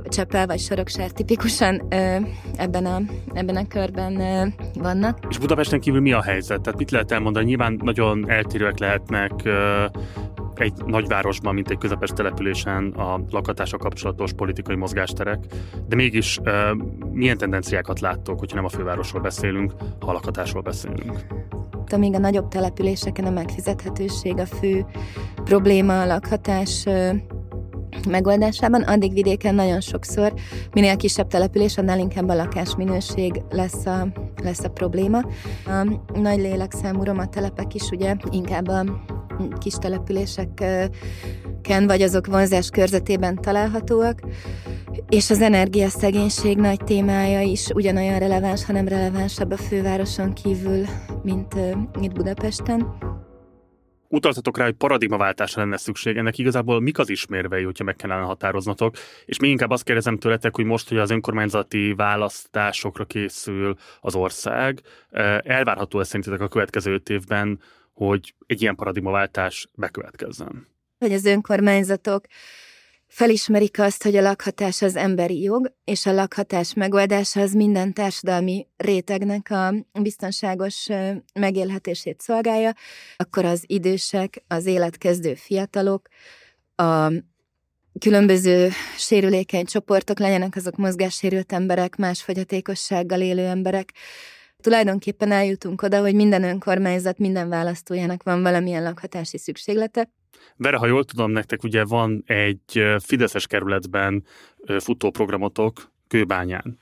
Csepel 0.08 0.46
vagy 0.46 0.58
Soroksár 0.58 1.10
tipikusan 1.10 1.86
ö, 1.90 2.16
ebben, 2.56 2.86
a, 2.86 3.00
ebben 3.32 3.56
a 3.56 3.66
körben 3.66 4.20
ö, 4.20 4.46
vannak. 4.74 5.18
És 5.28 5.38
Budapesten 5.38 5.80
kívül 5.80 6.00
mi 6.00 6.12
a 6.12 6.22
helyzet? 6.22 6.60
Tehát 6.60 6.78
mit 6.78 6.90
lehet 6.90 7.12
elmondani? 7.12 7.46
Nyilván 7.46 7.80
nagyon 7.82 8.30
eltérőek 8.30 8.78
lehetnek 8.78 9.32
ö, 9.44 9.84
egy 10.60 10.72
nagyvárosban, 10.86 11.54
mint 11.54 11.70
egy 11.70 11.78
közepes 11.78 12.10
településen 12.10 12.90
a 12.90 13.20
lakhatása 13.30 13.76
kapcsolatos 13.76 14.32
politikai 14.32 14.76
mozgásterek, 14.76 15.44
de 15.88 15.96
mégis 15.96 16.40
milyen 17.12 17.38
tendenciákat 17.38 18.00
láttok, 18.00 18.38
hogyha 18.38 18.56
nem 18.56 18.64
a 18.64 18.68
fővárosról 18.68 19.22
beszélünk, 19.22 19.72
ha 20.00 20.10
a 20.10 20.12
lakhatásról 20.12 20.62
beszélünk? 20.62 21.26
Még 21.98 22.14
a 22.14 22.18
nagyobb 22.18 22.48
településeken 22.48 23.24
a 23.24 23.30
megfizethetőség 23.30 24.38
a 24.38 24.46
fő 24.46 24.86
probléma 25.44 26.02
a 26.02 26.06
lakhatás 26.06 26.86
megoldásában, 28.08 28.82
addig 28.82 29.12
vidéken 29.12 29.54
nagyon 29.54 29.80
sokszor, 29.80 30.32
minél 30.72 30.96
kisebb 30.96 31.26
település, 31.26 31.78
annál 31.78 31.98
inkább 31.98 32.28
a 32.28 32.34
lakásminőség 32.34 33.42
lesz 33.50 33.86
a, 33.86 34.06
lesz 34.42 34.64
a 34.64 34.68
probléma. 34.68 35.18
A 35.66 36.18
nagy 36.18 36.38
lélekszámú 36.38 37.04
roma 37.04 37.26
telepek 37.26 37.74
is 37.74 37.88
ugye 37.90 38.16
inkább 38.30 38.68
a 38.68 38.84
kis 39.58 39.74
településeken, 39.74 40.90
vagy 41.86 42.02
azok 42.02 42.26
vonzás 42.26 42.68
körzetében 42.70 43.36
találhatóak, 43.40 44.20
és 45.08 45.30
az 45.30 45.40
energiaszegénység 45.40 46.56
nagy 46.56 46.84
témája 46.84 47.40
is 47.40 47.68
ugyanolyan 47.68 48.18
releváns, 48.18 48.64
hanem 48.64 48.88
relevánsabb 48.88 49.50
a 49.50 49.56
fővároson 49.56 50.32
kívül, 50.32 50.84
mint, 51.22 51.54
mint 51.98 52.14
Budapesten. 52.14 52.96
Utaltatok 54.08 54.58
rá, 54.58 54.64
hogy 54.64 54.74
paradigmaváltásra 54.74 55.62
lenne 55.62 55.76
szükség. 55.76 56.16
Ennek 56.16 56.38
igazából 56.38 56.80
mik 56.80 56.98
az 56.98 57.08
ismérvei, 57.08 57.62
hogyha 57.62 57.84
meg 57.84 57.96
kellene 57.96 58.22
határoznatok? 58.22 58.94
És 59.24 59.38
még 59.38 59.50
inkább 59.50 59.70
azt 59.70 59.84
kérdezem 59.84 60.18
tőletek, 60.18 60.54
hogy 60.54 60.64
most, 60.64 60.88
hogy 60.88 60.98
az 60.98 61.10
önkormányzati 61.10 61.94
választásokra 61.96 63.04
készül 63.04 63.74
az 64.00 64.14
ország, 64.14 64.80
elvárható 65.42 66.00
ez 66.00 66.06
szerintetek 66.06 66.40
a 66.40 66.48
következő 66.48 66.92
öt 66.92 67.08
évben, 67.08 67.60
hogy 67.94 68.34
egy 68.46 68.62
ilyen 68.62 68.74
paradigmaváltás 68.74 69.68
bekövetkezzen. 69.74 70.68
Hogy 70.98 71.12
az 71.12 71.24
önkormányzatok 71.24 72.26
felismerik 73.06 73.78
azt, 73.78 74.02
hogy 74.02 74.16
a 74.16 74.22
lakhatás 74.22 74.82
az 74.82 74.96
emberi 74.96 75.42
jog, 75.42 75.74
és 75.84 76.06
a 76.06 76.12
lakhatás 76.12 76.74
megoldása 76.74 77.40
az 77.40 77.52
minden 77.52 77.92
társadalmi 77.92 78.66
rétegnek 78.76 79.50
a 79.50 79.74
biztonságos 80.00 80.88
megélhetését 81.34 82.20
szolgálja, 82.20 82.72
akkor 83.16 83.44
az 83.44 83.64
idősek, 83.66 84.44
az 84.48 84.66
életkezdő 84.66 85.34
fiatalok, 85.34 86.08
a 86.76 87.12
különböző 88.00 88.70
sérülékeny 88.96 89.64
csoportok, 89.64 90.18
legyenek 90.18 90.56
azok 90.56 90.76
mozgássérült 90.76 91.52
emberek, 91.52 91.96
más 91.96 92.22
fogyatékossággal 92.22 93.20
élő 93.20 93.46
emberek, 93.46 93.92
tulajdonképpen 94.64 95.32
eljutunk 95.32 95.82
oda, 95.82 96.00
hogy 96.00 96.14
minden 96.14 96.42
önkormányzat, 96.42 97.18
minden 97.18 97.48
választójának 97.48 98.22
van 98.22 98.42
valamilyen 98.42 98.82
lakhatási 98.82 99.38
szükséglete. 99.38 100.10
Vera, 100.56 100.78
ha 100.78 100.86
jól 100.86 101.04
tudom, 101.04 101.30
nektek 101.30 101.62
ugye 101.62 101.84
van 101.84 102.22
egy 102.26 102.82
Fideszes 102.98 103.46
kerületben 103.46 104.24
futó 104.78 105.10
programotok 105.10 105.92
Kőbányán. 106.08 106.78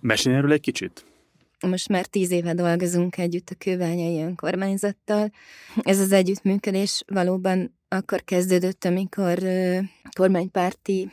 Mesélj 0.00 0.36
erről 0.36 0.52
egy 0.52 0.60
kicsit? 0.60 1.04
Most 1.60 1.88
már 1.88 2.06
tíz 2.06 2.30
éve 2.30 2.54
dolgozunk 2.54 3.18
együtt 3.18 3.48
a 3.50 3.54
kőbányai 3.58 4.22
önkormányzattal. 4.22 5.30
Ez 5.82 6.00
az 6.00 6.12
együttműködés 6.12 7.02
valóban 7.06 7.78
akkor 7.88 8.24
kezdődött, 8.24 8.84
amikor 8.84 9.38
kormánypárti 10.16 11.10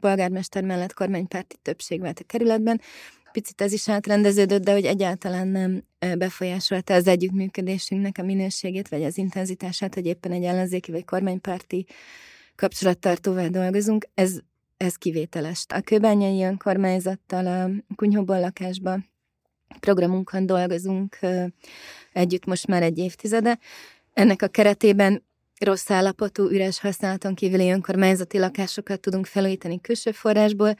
polgármester 0.00 0.62
mellett 0.62 0.94
kormánypárti 0.94 1.56
többség 1.62 2.00
volt 2.00 2.18
a 2.18 2.24
kerületben, 2.26 2.80
picit 3.40 3.60
ez 3.60 3.72
is 3.72 3.88
átrendeződött, 3.88 4.62
de 4.62 4.72
hogy 4.72 4.84
egyáltalán 4.84 5.48
nem 5.48 5.84
befolyásolta 6.18 6.94
az 6.94 7.06
együttműködésünknek 7.06 8.18
a 8.18 8.22
minőségét, 8.22 8.88
vagy 8.88 9.04
az 9.04 9.18
intenzitását, 9.18 9.94
hogy 9.94 10.06
éppen 10.06 10.32
egy 10.32 10.44
ellenzéki 10.44 10.90
vagy 10.90 11.04
kormánypárti 11.04 11.86
kapcsolattartóval 12.56 13.48
dolgozunk. 13.48 14.08
Ez, 14.14 14.38
ez 14.76 14.94
kivételes. 14.94 15.64
A 15.68 15.80
kőbányai 15.80 16.42
önkormányzattal 16.42 17.46
a 17.46 17.70
kunyhóból 17.96 18.40
lakásba 18.40 18.98
programunkon 19.80 20.46
dolgozunk 20.46 21.18
együtt 22.12 22.44
most 22.44 22.66
már 22.66 22.82
egy 22.82 22.98
évtizede. 22.98 23.58
Ennek 24.12 24.42
a 24.42 24.48
keretében 24.48 25.24
rossz 25.58 25.90
állapotú, 25.90 26.48
üres 26.48 26.80
használaton 26.80 27.34
kívüli 27.34 27.70
önkormányzati 27.70 28.38
lakásokat 28.38 29.00
tudunk 29.00 29.26
felújítani 29.26 29.80
külső 29.80 30.10
forrásból, 30.10 30.76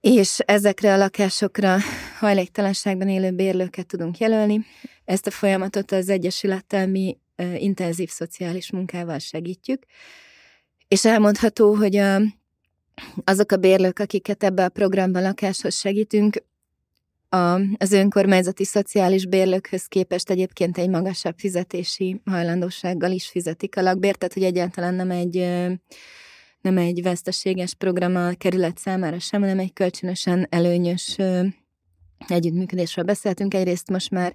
és 0.00 0.38
ezekre 0.38 0.92
a 0.92 0.96
lakásokra 0.96 1.76
hajléktalanságban 2.18 3.08
élő 3.08 3.30
bérlőket 3.30 3.86
tudunk 3.86 4.18
jelölni. 4.18 4.64
Ezt 5.04 5.26
a 5.26 5.30
folyamatot 5.30 5.92
az 5.92 6.08
Egyesülettel 6.08 6.86
mi 6.86 7.18
intenzív 7.56 8.08
szociális 8.08 8.70
munkával 8.70 9.18
segítjük, 9.18 9.82
és 10.88 11.04
elmondható, 11.04 11.74
hogy 11.74 11.96
a, 11.96 12.20
azok 13.24 13.52
a 13.52 13.56
bérlők, 13.56 13.98
akiket 13.98 14.44
ebbe 14.44 14.64
a 14.64 14.68
programba 14.68 15.20
lakáshoz 15.20 15.74
segítünk, 15.74 16.42
a, 17.28 17.60
az 17.78 17.92
önkormányzati 17.92 18.64
szociális 18.64 19.26
bérlőkhöz 19.26 19.86
képest 19.86 20.30
egyébként 20.30 20.78
egy 20.78 20.88
magasabb 20.88 21.38
fizetési 21.38 22.20
hajlandósággal 22.24 23.10
is 23.10 23.28
fizetik 23.28 23.76
a 23.76 23.82
lakbért, 23.82 24.18
tehát 24.18 24.34
hogy 24.34 24.42
egyáltalán 24.44 24.94
nem 24.94 25.10
egy 25.10 25.36
nem 26.60 26.78
egy 26.78 27.02
veszteséges 27.02 27.74
program 27.74 28.16
a 28.16 28.32
kerület 28.32 28.78
számára 28.78 29.18
sem, 29.18 29.40
hanem 29.40 29.58
egy 29.58 29.72
kölcsönösen 29.72 30.46
előnyös 30.50 31.16
együttműködésről 32.28 33.04
beszéltünk. 33.04 33.54
Egyrészt 33.54 33.90
most 33.90 34.10
már 34.10 34.34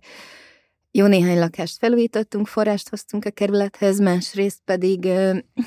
jó 0.92 1.06
néhány 1.06 1.40
lakást 1.40 1.78
felújítottunk, 1.78 2.48
forrást 2.48 2.90
hoztunk 2.90 3.26
a 3.26 3.30
kerülethez, 3.30 4.00
másrészt 4.00 4.60
pedig 4.66 5.06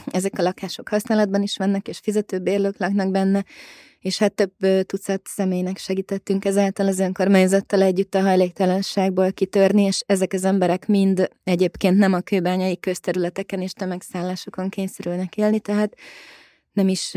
ezek 0.06 0.38
a 0.38 0.42
lakások 0.42 0.88
használatban 0.88 1.42
is 1.42 1.56
vannak, 1.56 1.88
és 1.88 1.98
fizetőbérlők 1.98 2.78
laknak 2.78 3.10
benne, 3.10 3.44
és 4.00 4.18
hát 4.18 4.34
több 4.34 4.52
tucat 4.86 5.20
személynek 5.24 5.78
segítettünk 5.78 6.44
ezáltal 6.44 6.86
az 6.86 6.98
önkormányzattal 6.98 7.82
együtt 7.82 8.14
a 8.14 8.20
hajléktalanságból 8.20 9.32
kitörni, 9.32 9.82
és 9.82 10.02
ezek 10.06 10.32
az 10.32 10.44
emberek 10.44 10.86
mind 10.86 11.28
egyébként 11.44 11.98
nem 11.98 12.12
a 12.12 12.20
kőbányai 12.20 12.78
közterületeken 12.78 13.60
és 13.60 13.72
tömegszállásokon 13.72 14.68
kényszerülnek 14.68 15.36
élni, 15.36 15.60
tehát 15.60 15.94
nem 16.78 16.88
is, 16.88 17.12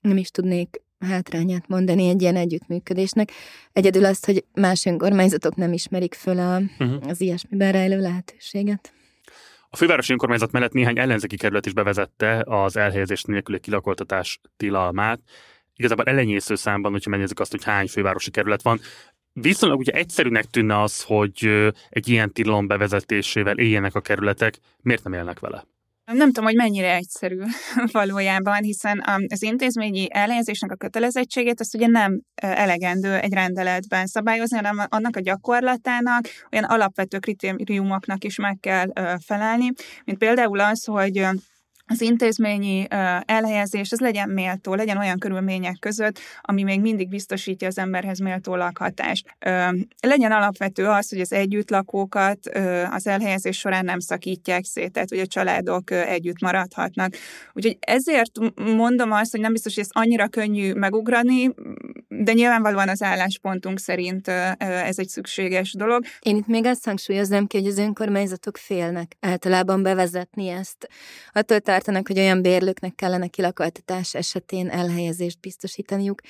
nem 0.00 0.16
is 0.16 0.30
tudnék 0.30 0.82
hátrányát 0.98 1.68
mondani 1.68 2.08
egy 2.08 2.22
ilyen 2.22 2.36
együttműködésnek. 2.36 3.30
Egyedül 3.72 4.04
azt, 4.04 4.26
hogy 4.26 4.44
más 4.54 4.84
önkormányzatok 4.84 5.54
nem 5.56 5.72
ismerik 5.72 6.14
föl 6.14 6.38
a, 6.38 6.58
uh-huh. 6.78 7.08
az 7.08 7.20
ilyesmiben 7.20 7.72
rejlő 7.72 8.00
lehetőséget. 8.00 8.92
A 9.68 9.76
fővárosi 9.76 10.12
önkormányzat 10.12 10.52
mellett 10.52 10.72
néhány 10.72 10.98
ellenzéki 10.98 11.36
kerület 11.36 11.66
is 11.66 11.72
bevezette 11.72 12.44
az 12.46 12.76
elhelyezés 12.76 13.22
nélküli 13.22 13.60
kilakoltatás 13.60 14.40
tilalmát. 14.56 15.20
Igazából 15.76 16.04
elenyésző 16.04 16.54
számban, 16.54 16.92
hogyha 16.92 17.10
megnézzük 17.10 17.40
azt, 17.40 17.50
hogy 17.50 17.64
hány 17.64 17.86
fővárosi 17.86 18.30
kerület 18.30 18.62
van. 18.62 18.80
Viszonylag 19.32 19.78
ugye 19.78 19.92
egyszerűnek 19.92 20.44
tűnne 20.44 20.80
az, 20.80 21.02
hogy 21.02 21.70
egy 21.88 22.08
ilyen 22.08 22.32
tilalom 22.32 22.66
bevezetésével 22.66 23.58
éljenek 23.58 23.94
a 23.94 24.00
kerületek. 24.00 24.58
Miért 24.82 25.04
nem 25.04 25.12
élnek 25.12 25.38
vele? 25.38 25.64
Nem 26.12 26.26
tudom, 26.26 26.44
hogy 26.44 26.54
mennyire 26.54 26.94
egyszerű 26.94 27.38
valójában, 27.92 28.62
hiszen 28.62 29.04
az 29.28 29.42
intézményi 29.42 30.06
elhelyezésnek 30.10 30.72
a 30.72 30.76
kötelezettségét 30.76 31.60
azt 31.60 31.74
ugye 31.74 31.86
nem 31.86 32.20
elegendő 32.34 33.14
egy 33.14 33.32
rendeletben 33.32 34.06
szabályozni, 34.06 34.56
hanem 34.56 34.86
annak 34.88 35.16
a 35.16 35.20
gyakorlatának 35.20 36.28
olyan 36.52 36.64
alapvető 36.64 37.18
kritériumoknak 37.18 38.24
is 38.24 38.36
meg 38.36 38.58
kell 38.60 38.86
felelni, 39.26 39.72
mint 40.04 40.18
például 40.18 40.60
az, 40.60 40.84
hogy 40.84 41.26
az 41.90 42.00
intézményi 42.00 42.86
elhelyezés 43.24 43.92
az 43.92 44.00
legyen 44.00 44.28
méltó, 44.28 44.74
legyen 44.74 44.96
olyan 44.96 45.18
körülmények 45.18 45.76
között, 45.78 46.18
ami 46.40 46.62
még 46.62 46.80
mindig 46.80 47.08
biztosítja 47.08 47.66
az 47.66 47.78
emberhez 47.78 48.18
méltó 48.18 48.54
lakhatást. 48.56 49.36
Legyen 50.00 50.32
alapvető 50.32 50.86
az, 50.86 51.08
hogy 51.08 51.20
az 51.20 51.32
együttlakókat 51.32 52.38
az 52.90 53.06
elhelyezés 53.06 53.58
során 53.58 53.84
nem 53.84 53.98
szakítják 53.98 54.64
szét, 54.64 54.92
tehát 54.92 55.08
hogy 55.08 55.18
a 55.18 55.26
családok 55.26 55.90
együtt 55.90 56.40
maradhatnak. 56.40 57.14
Úgyhogy 57.52 57.76
ezért 57.80 58.30
mondom 58.56 59.12
azt, 59.12 59.30
hogy 59.30 59.40
nem 59.40 59.52
biztos, 59.52 59.74
hogy 59.74 59.82
ezt 59.82 59.92
annyira 59.94 60.28
könnyű 60.28 60.72
megugrani, 60.72 61.54
de 62.08 62.32
nyilvánvalóan 62.32 62.88
az 62.88 63.02
álláspontunk 63.02 63.78
szerint 63.78 64.28
ez 64.58 64.98
egy 64.98 65.08
szükséges 65.08 65.72
dolog. 65.72 66.04
Én 66.20 66.36
itt 66.36 66.46
még 66.46 66.64
azt 66.66 66.84
hangsúlyoznám 66.84 67.46
ki, 67.46 67.58
hogy 67.58 67.66
az 67.66 67.78
önkormányzatok 67.78 68.56
félnek 68.56 69.16
általában 69.20 69.82
bevezetni 69.82 70.48
ezt. 70.48 70.88
Attól 71.32 71.60
tartanak, 71.80 72.06
hogy 72.06 72.18
olyan 72.18 72.42
bérlőknek 72.42 72.94
kellene 72.94 73.26
kilakoltatás 73.26 74.14
esetén 74.14 74.68
elhelyezést 74.68 75.40
biztosítaniuk, 75.40 76.20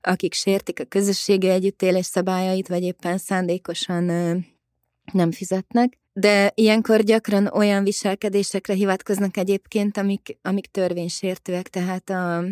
akik 0.00 0.32
sértik 0.32 0.80
a 0.80 0.84
közösségi 0.84 1.48
együttélés 1.48 2.06
szabályait, 2.06 2.68
vagy 2.68 2.82
éppen 2.82 3.18
szándékosan 3.18 4.04
nem 5.12 5.32
fizetnek. 5.32 5.98
De 6.12 6.52
ilyenkor 6.54 7.02
gyakran 7.02 7.46
olyan 7.46 7.84
viselkedésekre 7.84 8.74
hivatkoznak 8.74 9.36
egyébként, 9.36 9.96
amik, 9.96 10.38
amik 10.42 10.66
törvénysértőek, 10.66 11.68
tehát 11.68 12.10
a, 12.10 12.44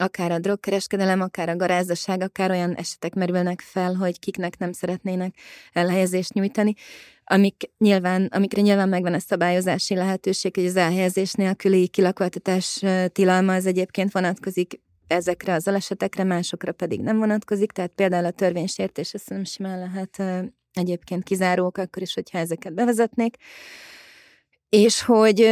akár 0.00 0.32
a 0.32 0.38
drogkereskedelem, 0.38 1.20
akár 1.20 1.48
a 1.48 1.56
garázdaság, 1.56 2.22
akár 2.22 2.50
olyan 2.50 2.74
esetek 2.74 3.14
merülnek 3.14 3.60
fel, 3.60 3.94
hogy 3.94 4.18
kiknek 4.18 4.58
nem 4.58 4.72
szeretnének 4.72 5.34
elhelyezést 5.72 6.32
nyújtani, 6.32 6.74
amik 7.24 7.70
nyilván, 7.78 8.28
amikre 8.32 8.62
nyilván 8.62 8.88
megvan 8.88 9.14
a 9.14 9.18
szabályozási 9.18 9.94
lehetőség, 9.94 10.54
hogy 10.54 10.66
az 10.66 10.76
elhelyezés 10.76 11.32
nélküli 11.32 11.88
kilakoltatás 11.88 12.84
tilalma 13.12 13.54
az 13.54 13.66
egyébként 13.66 14.12
vonatkozik 14.12 14.80
ezekre 15.06 15.54
az 15.54 15.68
esetekre, 15.68 16.24
másokra 16.24 16.72
pedig 16.72 17.00
nem 17.00 17.18
vonatkozik, 17.18 17.72
tehát 17.72 17.92
például 17.94 18.24
a 18.24 18.30
törvénysértés 18.30 19.14
azt 19.14 19.28
nem 19.28 19.44
simán 19.44 19.78
lehet 19.78 20.44
egyébként 20.72 21.24
kizárók, 21.24 21.78
akkor 21.78 22.02
is, 22.02 22.14
hogyha 22.14 22.38
ezeket 22.38 22.74
bevezetnék. 22.74 23.36
És 24.68 25.02
hogy 25.02 25.50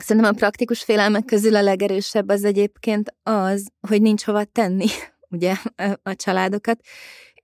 Szerintem 0.00 0.32
a 0.32 0.36
praktikus 0.36 0.82
félelmek 0.82 1.24
közül 1.24 1.56
a 1.56 1.62
legerősebb 1.62 2.28
az 2.28 2.44
egyébként 2.44 3.14
az, 3.22 3.66
hogy 3.88 4.02
nincs 4.02 4.24
hova 4.24 4.44
tenni 4.44 4.86
ugye 5.30 5.54
a 6.02 6.14
családokat. 6.14 6.80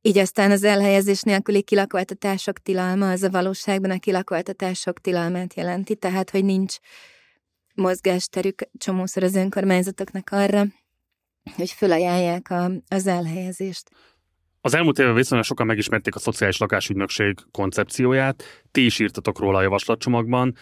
Így 0.01 0.19
aztán 0.19 0.51
az 0.51 0.65
elhelyezés 0.65 1.23
nélküli 1.23 1.63
kilakoltatások 1.63 2.59
tilalma 2.59 3.11
az 3.11 3.23
a 3.23 3.31
valóságban 3.31 3.91
a 3.91 3.99
kilakoltatások 3.99 5.01
tilalmát 5.01 5.55
jelenti, 5.55 5.97
tehát 5.97 6.31
hogy 6.31 6.45
nincs 6.45 6.77
mozgásterük 7.75 8.63
csomószor 8.79 9.23
az 9.23 9.35
önkormányzatoknak 9.35 10.29
arra, 10.31 10.65
hogy 11.57 11.71
fölajánlják 11.71 12.51
a, 12.51 12.71
az 12.89 13.07
elhelyezést. 13.07 13.91
Az 14.67 14.75
elmúlt 14.75 14.99
évben 14.99 15.15
viszonylag 15.15 15.47
sokan 15.47 15.67
megismerték 15.67 16.15
a 16.15 16.19
szociális 16.19 16.59
lakásügynökség 16.59 17.35
koncepcióját, 17.51 18.65
ti 18.71 18.85
is 18.85 18.99
írtatok 18.99 19.39
róla 19.39 19.59
a 19.59 19.63
javaslatcsomagban. 19.63 20.57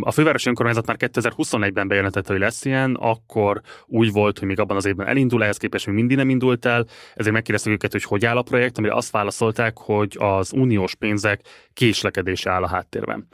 A 0.00 0.10
fővárosi 0.10 0.48
önkormányzat 0.48 0.86
már 0.86 0.96
2021-ben 0.98 1.88
bejelentette, 1.88 2.32
hogy 2.32 2.40
lesz 2.40 2.64
ilyen, 2.64 2.94
akkor 2.94 3.60
úgy 3.86 4.12
volt, 4.12 4.38
hogy 4.38 4.48
még 4.48 4.60
abban 4.60 4.76
az 4.76 4.84
évben 4.84 5.06
elindul, 5.06 5.42
ehhez 5.42 5.56
képest 5.56 5.86
még 5.86 5.94
mindig 5.94 6.16
nem 6.16 6.28
indult 6.28 6.64
el, 6.64 6.86
ezért 7.14 7.34
megkérdeztük 7.34 7.72
őket, 7.72 7.92
hogy 7.92 8.02
hogy 8.02 8.24
áll 8.24 8.36
a 8.36 8.42
projekt, 8.42 8.78
amire 8.78 8.94
azt 8.94 9.10
válaszolták, 9.10 9.78
hogy 9.78 10.16
az 10.18 10.52
uniós 10.52 10.94
pénzek 10.94 11.40
késlekedése 11.72 12.50
áll 12.50 12.62
a 12.62 12.68
háttérben. 12.68 13.28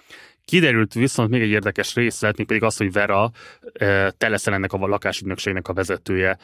Kiderült 0.45 0.95
viszont 0.95 1.31
még 1.31 1.43
egy 1.43 1.51
érdekes 1.51 1.95
részlet, 1.95 2.37
még 2.37 2.47
pedig 2.47 2.63
az, 2.63 2.77
hogy 2.77 2.93
Vera, 2.93 3.31
te 4.17 4.29
leszel 4.29 4.55
ennek 4.55 4.73
a 4.73 4.87
lakásügynökségnek 4.87 5.69
a 5.69 5.73
vezetője. 5.73 6.39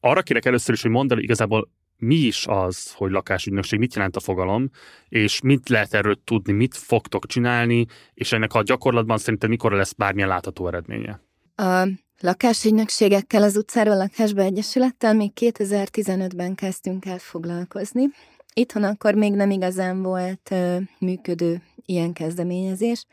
Arra 0.00 0.22
kérek 0.22 0.44
először 0.44 0.74
is, 0.74 0.82
hogy 0.82 0.90
mondd 0.90 1.12
el 1.12 1.18
igazából 1.18 1.70
mi 2.02 2.14
is 2.14 2.46
az, 2.46 2.92
hogy 2.92 3.10
lakásügynökség, 3.10 3.78
mit 3.78 3.94
jelent 3.94 4.16
a 4.16 4.20
fogalom, 4.20 4.70
és 5.08 5.40
mit 5.40 5.68
lehet 5.68 5.94
erről 5.94 6.18
tudni, 6.24 6.52
mit 6.52 6.76
fogtok 6.76 7.26
csinálni, 7.26 7.86
és 8.14 8.32
ennek 8.32 8.54
a 8.54 8.62
gyakorlatban 8.62 9.18
szerintem 9.18 9.48
mikor 9.48 9.72
lesz 9.72 9.92
bármilyen 9.92 10.28
látható 10.28 10.66
eredménye? 10.66 11.20
A 11.56 11.88
lakásügynökségekkel 12.20 13.42
az 13.42 13.56
utcáról 13.56 13.96
lakásba 13.96 14.42
egyesülettel 14.42 15.14
még 15.14 15.32
2015-ben 15.40 16.54
kezdtünk 16.54 17.06
el 17.06 17.18
foglalkozni. 17.18 18.04
Itthon 18.54 18.84
akkor 18.84 19.14
még 19.14 19.32
nem 19.32 19.50
igazán 19.50 20.02
volt 20.02 20.48
ö, 20.50 20.76
működő 20.98 21.62
ilyen 21.86 22.12
kezdeményezés. 22.12 23.04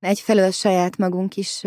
Egyfelől 0.00 0.50
saját 0.50 0.96
magunk 0.96 1.36
is 1.36 1.62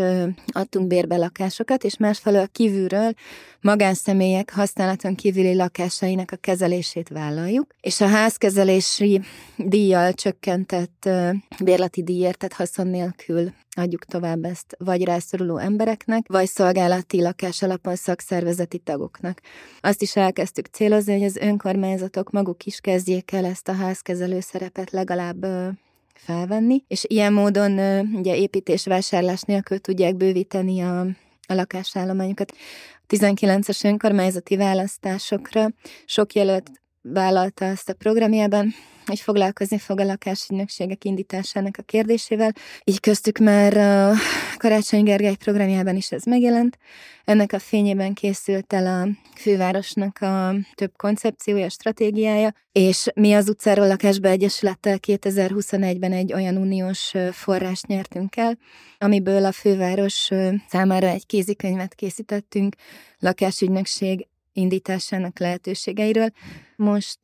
adtunk 0.48 0.88
bérbe 0.88 1.18
lakásokat, 1.18 1.84
és 1.84 1.98
másfelől 1.98 2.48
kívülről 2.48 3.14
magánszemélyek 3.62 4.54
használaton 4.54 5.16
kívüli 5.16 5.56
lakásainak 5.56 6.32
a 6.32 6.36
kezelését 6.36 7.10
vállaljuk, 7.10 7.76
és 7.82 8.02
a 8.02 8.08
házkezelési 8.08 9.22
díjjal 9.58 10.14
csökkentett 10.14 11.10
bérleti 11.64 12.04
díjért, 12.04 12.38
tehát 12.38 12.56
haszon 12.56 12.88
nélkül 12.88 13.52
adjuk 13.76 14.06
tovább 14.06 14.44
ezt 14.44 14.76
vagy 14.78 15.04
rászoruló 15.04 15.58
embereknek, 15.58 16.24
vagy 16.28 16.48
szolgálati 16.48 17.22
lakás 17.22 17.62
alapon 17.62 17.96
szakszervezeti 17.96 18.78
tagoknak. 18.78 19.42
Azt 19.82 20.02
is 20.02 20.16
elkezdtük 20.16 20.66
célozni, 20.66 21.14
hogy 21.14 21.24
az 21.24 21.36
önkormányzatok 21.36 22.32
maguk 22.32 22.64
is 22.64 22.80
kezdjék 22.80 23.32
el 23.32 23.46
ezt 23.46 23.68
a 23.68 23.74
házkezelő 23.74 24.40
szerepet 24.40 24.92
legalább 24.92 25.46
felvenni, 26.14 26.84
és 26.88 27.04
ilyen 27.08 27.34
módon 27.34 27.80
ugye 28.14 28.36
építés-vásárlás 28.36 29.42
nélkül 29.42 29.80
tudják 29.80 30.16
bővíteni 30.16 30.82
a, 30.82 31.00
a 31.48 31.54
lakásállományukat. 31.54 32.54
A 32.96 33.16
19-es 33.16 33.86
önkormányzati 33.86 34.56
választásokra 34.56 35.68
sok 36.06 36.34
jelölt 36.34 36.72
vállalta 37.02 37.70
azt 37.70 37.90
a 37.90 37.94
programjában, 37.94 38.74
hogy 39.06 39.20
foglalkozni 39.20 39.78
fog 39.78 40.00
a 40.00 40.04
lakásügynökségek 40.04 41.04
indításának 41.04 41.78
a 41.78 41.84
kérdésével. 41.84 42.52
Így 42.84 43.00
köztük 43.00 43.38
már 43.38 43.78
a 43.78 44.14
Karácsony 44.58 45.04
Gergely 45.04 45.36
programjában 45.36 45.96
is 45.96 46.12
ez 46.12 46.24
megjelent. 46.24 46.78
Ennek 47.26 47.54
a 47.54 47.60
fényében 47.60 48.14
készült 48.14 48.74
el 48.74 49.02
a 49.02 49.08
fővárosnak 49.40 50.18
a 50.22 50.56
több 50.76 50.92
koncepciója, 50.98 51.70
stratégiája, 51.70 52.54
és 52.72 53.08
mi 53.16 53.34
az 53.34 53.50
utcáról 53.50 53.88
lakásba 53.88 54.28
egyesülettel 54.28 54.98
2021-ben 55.08 56.12
egy 56.12 56.34
olyan 56.34 56.58
uniós 56.58 57.14
forrást 57.32 57.88
nyertünk 57.88 58.36
el, 58.36 58.58
amiből 58.98 59.46
a 59.46 59.52
főváros 59.52 60.30
számára 60.68 61.08
egy 61.08 61.26
kézikönyvet 61.26 61.96
készítettünk, 61.96 62.76
lakásügynökség 63.20 64.28
indításának 64.54 65.40
lehetőségeiről. 65.40 66.30
Most 66.76 67.20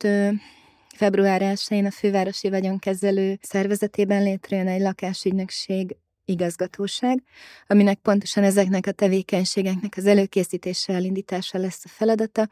február 0.98 1.40
1-én 1.44 1.86
a 1.86 1.90
fővárosi 1.90 2.50
vagyonkezelő 2.50 3.38
szervezetében 3.42 4.22
létrejön 4.22 4.68
egy 4.68 4.80
lakásügynökség 4.80 5.96
igazgatóság, 6.24 7.22
aminek 7.66 7.98
pontosan 7.98 8.44
ezeknek 8.44 8.86
a 8.86 8.92
tevékenységeknek 8.92 9.92
az 9.96 10.06
előkészítése, 10.06 10.92
elindítása 10.92 11.58
lesz 11.58 11.84
a 11.84 11.88
feladata, 11.88 12.48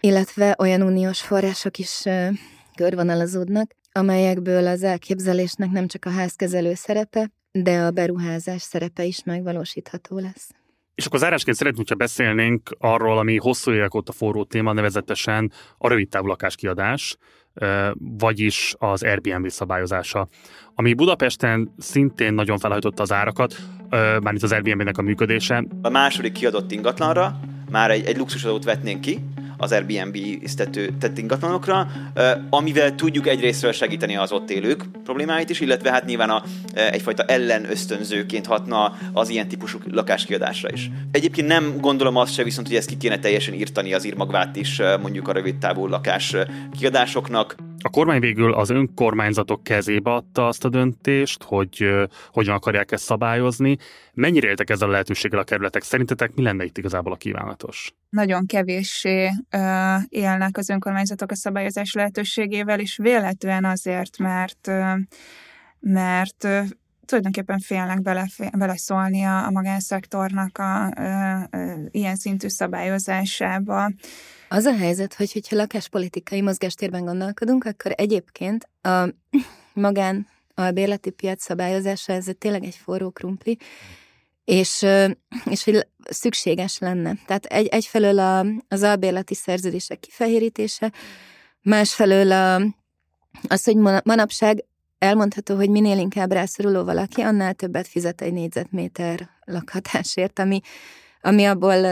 illetve 0.00 0.54
olyan 0.58 0.82
uniós 0.82 1.20
források 1.20 1.78
is 1.78 2.02
körvonalazódnak, 2.74 3.70
amelyekből 3.92 4.66
az 4.66 4.82
elképzelésnek 4.82 5.70
nem 5.70 5.86
csak 5.86 6.04
a 6.04 6.10
házkezelő 6.10 6.74
szerepe, 6.74 7.30
de 7.52 7.78
a 7.78 7.90
beruházás 7.90 8.62
szerepe 8.62 9.04
is 9.04 9.24
megvalósítható 9.24 10.18
lesz. 10.18 10.50
És 10.94 11.06
akkor 11.06 11.18
zárásként 11.18 11.56
szeretnénk, 11.56 11.88
hogyha 11.88 12.04
beszélnénk 12.04 12.70
arról, 12.78 13.18
ami 13.18 13.36
hosszú 13.36 13.72
évek 13.72 13.94
óta 13.94 14.12
forró 14.12 14.44
téma, 14.44 14.72
nevezetesen 14.72 15.52
a 15.78 15.88
rövidtávú 15.88 16.26
lakáskiadás, 16.26 17.16
vagyis 17.98 18.74
az 18.78 19.02
Airbnb 19.02 19.48
szabályozása, 19.48 20.28
ami 20.74 20.94
Budapesten 20.94 21.74
szintén 21.78 22.34
nagyon 22.34 22.58
felhajtotta 22.58 23.02
az 23.02 23.12
árakat, 23.12 23.56
mármint 23.90 24.42
az 24.42 24.52
Airbnb-nek 24.52 24.98
a 24.98 25.02
működése. 25.02 25.64
A 25.82 25.88
második 25.88 26.32
kiadott 26.32 26.72
ingatlanra 26.72 27.40
már 27.70 27.90
egy, 27.90 28.04
egy 28.04 28.16
luxusadót 28.16 28.64
vetnénk 28.64 29.00
ki, 29.00 29.18
az 29.64 29.72
Airbnb 29.72 30.14
isztető 30.40 30.94
tett 31.00 31.18
ingatlanokra, 31.18 31.86
amivel 32.50 32.94
tudjuk 32.94 33.26
egyrésztről 33.26 33.72
segíteni 33.72 34.16
az 34.16 34.32
ott 34.32 34.50
élők 34.50 34.84
problémáit 35.04 35.50
is, 35.50 35.60
illetve 35.60 35.90
hát 35.90 36.04
nyilván 36.04 36.30
a, 36.30 36.42
egyfajta 36.74 37.22
ellen 37.22 37.70
ösztönzőként 37.70 38.46
hatna 38.46 38.96
az 39.12 39.28
ilyen 39.28 39.48
típusú 39.48 39.78
lakáskiadásra 39.90 40.68
is. 40.72 40.90
Egyébként 41.10 41.46
nem 41.46 41.76
gondolom 41.80 42.16
azt 42.16 42.34
se 42.34 42.42
viszont, 42.42 42.66
hogy 42.66 42.76
ezt 42.76 42.88
ki 42.88 42.96
kéne 42.96 43.18
teljesen 43.18 43.54
írtani 43.54 43.94
az 43.94 44.06
írmagvát 44.06 44.56
is 44.56 44.80
mondjuk 45.00 45.28
a 45.28 45.32
rövid 45.32 45.56
távú 45.56 45.86
lakás 45.86 46.36
kiadásoknak. 46.78 47.56
A 47.86 47.90
kormány 47.90 48.20
végül 48.20 48.54
az 48.54 48.70
önkormányzatok 48.70 49.62
kezébe 49.62 50.10
adta 50.10 50.46
azt 50.46 50.64
a 50.64 50.68
döntést, 50.68 51.42
hogy 51.42 51.86
hogyan 52.32 52.54
akarják 52.54 52.92
ezt 52.92 53.04
szabályozni. 53.04 53.76
Mennyire 54.12 54.48
éltek 54.48 54.70
ezzel 54.70 54.88
a 54.88 54.90
lehetőséggel 54.90 55.38
a 55.38 55.44
kerületek? 55.44 55.82
Szerintetek 55.82 56.34
mi 56.34 56.42
lenne 56.42 56.64
itt 56.64 56.78
igazából 56.78 57.12
a 57.12 57.16
kívánatos? 57.16 57.94
Nagyon 58.08 58.46
kevéssé 58.46 59.26
uh, 59.26 60.02
élnek 60.08 60.56
az 60.56 60.68
önkormányzatok 60.68 61.30
a 61.30 61.36
szabályozás 61.36 61.92
lehetőségével, 61.92 62.80
és 62.80 62.96
véletlenül 62.96 63.70
azért, 63.70 64.18
mert 64.18 64.70
mert 65.80 66.44
uh, 66.44 66.64
tulajdonképpen 67.04 67.58
félnek 67.58 68.02
bele, 68.02 68.26
beleszólni 68.58 69.22
a, 69.22 69.46
a 69.46 69.50
magánszektornak 69.50 70.58
a, 70.58 70.84
a, 70.84 70.90
a, 71.00 71.40
a 71.42 71.48
ilyen 71.90 72.16
szintű 72.16 72.48
szabályozásába. 72.48 73.90
Az 74.54 74.64
a 74.64 74.76
helyzet, 74.76 75.14
hogy 75.14 75.32
hogyha 75.32 75.56
lakáspolitikai 75.56 76.40
mozgástérben 76.40 77.04
gondolkodunk, 77.04 77.64
akkor 77.64 77.92
egyébként 77.94 78.68
a 78.82 79.08
magán 79.72 80.26
a 80.54 80.70
bérleti 80.70 81.10
piac 81.10 81.42
szabályozása, 81.42 82.12
ez 82.12 82.26
tényleg 82.38 82.64
egy 82.64 82.74
forró 82.74 83.10
krumpli, 83.10 83.58
és, 84.44 84.86
és 85.44 85.64
hogy 85.64 85.86
szükséges 86.10 86.78
lenne. 86.78 87.14
Tehát 87.26 87.44
egy, 87.44 87.66
egyfelől 87.66 88.18
a, 88.18 88.46
az 88.68 88.82
albérleti 88.82 89.34
szerződések 89.34 90.00
kifehérítése, 90.00 90.92
másfelől 91.62 92.32
a, 92.32 92.54
az, 93.48 93.64
hogy 93.64 93.76
manapság 94.04 94.64
elmondható, 94.98 95.56
hogy 95.56 95.70
minél 95.70 95.98
inkább 95.98 96.32
rászoruló 96.32 96.84
valaki, 96.84 97.20
annál 97.20 97.54
többet 97.54 97.88
fizet 97.88 98.20
egy 98.20 98.32
négyzetméter 98.32 99.28
lakhatásért, 99.44 100.38
ami, 100.38 100.60
ami 101.20 101.44
abból 101.44 101.84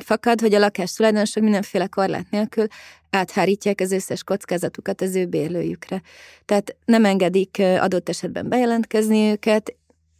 fakad, 0.00 0.40
hogy 0.40 0.54
a 0.54 0.58
lakás 0.58 0.92
tulajdonosok 0.92 1.42
mindenféle 1.42 1.86
korlát 1.86 2.30
nélkül 2.30 2.66
áthárítják 3.10 3.80
az 3.80 3.92
összes 3.92 4.24
kockázatukat 4.24 5.00
az 5.00 5.14
ő 5.14 5.26
bérlőjükre. 5.26 6.02
Tehát 6.44 6.76
nem 6.84 7.04
engedik 7.04 7.62
adott 7.78 8.08
esetben 8.08 8.48
bejelentkezni 8.48 9.30
őket, 9.30 9.74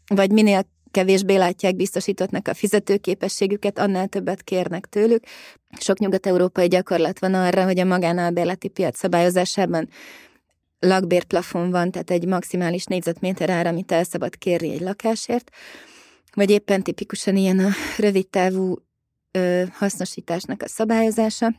vagy 0.07 0.31
minél 0.31 0.63
kevésbé 0.91 1.37
látják 1.37 1.77
biztosítottnak 1.77 2.49
a 2.49 2.55
fizetőképességüket, 2.55 3.79
annál 3.79 4.09
többet 4.09 4.43
kérnek 4.43 4.87
tőlük. 4.87 5.25
Sok 5.79 5.99
nyugat-európai 5.99 6.69
gyakorlat 6.69 7.19
van 7.19 7.35
arra, 7.35 7.65
hogy 7.65 7.79
a 7.79 7.85
magánalbérleti 7.85 8.69
piac 8.69 8.99
szabályozásában 8.99 9.89
lakbérplafon 10.79 11.71
van, 11.71 11.91
tehát 11.91 12.11
egy 12.11 12.27
maximális 12.27 12.85
négyzetméter 12.85 13.51
ár, 13.51 13.67
amit 13.67 13.93
el 13.93 14.05
szabad 14.05 14.39
kérni 14.39 14.73
egy 14.73 14.81
lakásért, 14.81 15.51
vagy 16.35 16.51
éppen 16.51 16.83
tipikusan 16.83 17.37
ilyen 17.37 17.59
a 17.59 17.71
rövid 17.99 18.29
távú 18.29 18.77
ö, 19.33 19.63
hasznosításnak 19.73 20.63
a 20.63 20.69
szabályozása, 20.69 21.55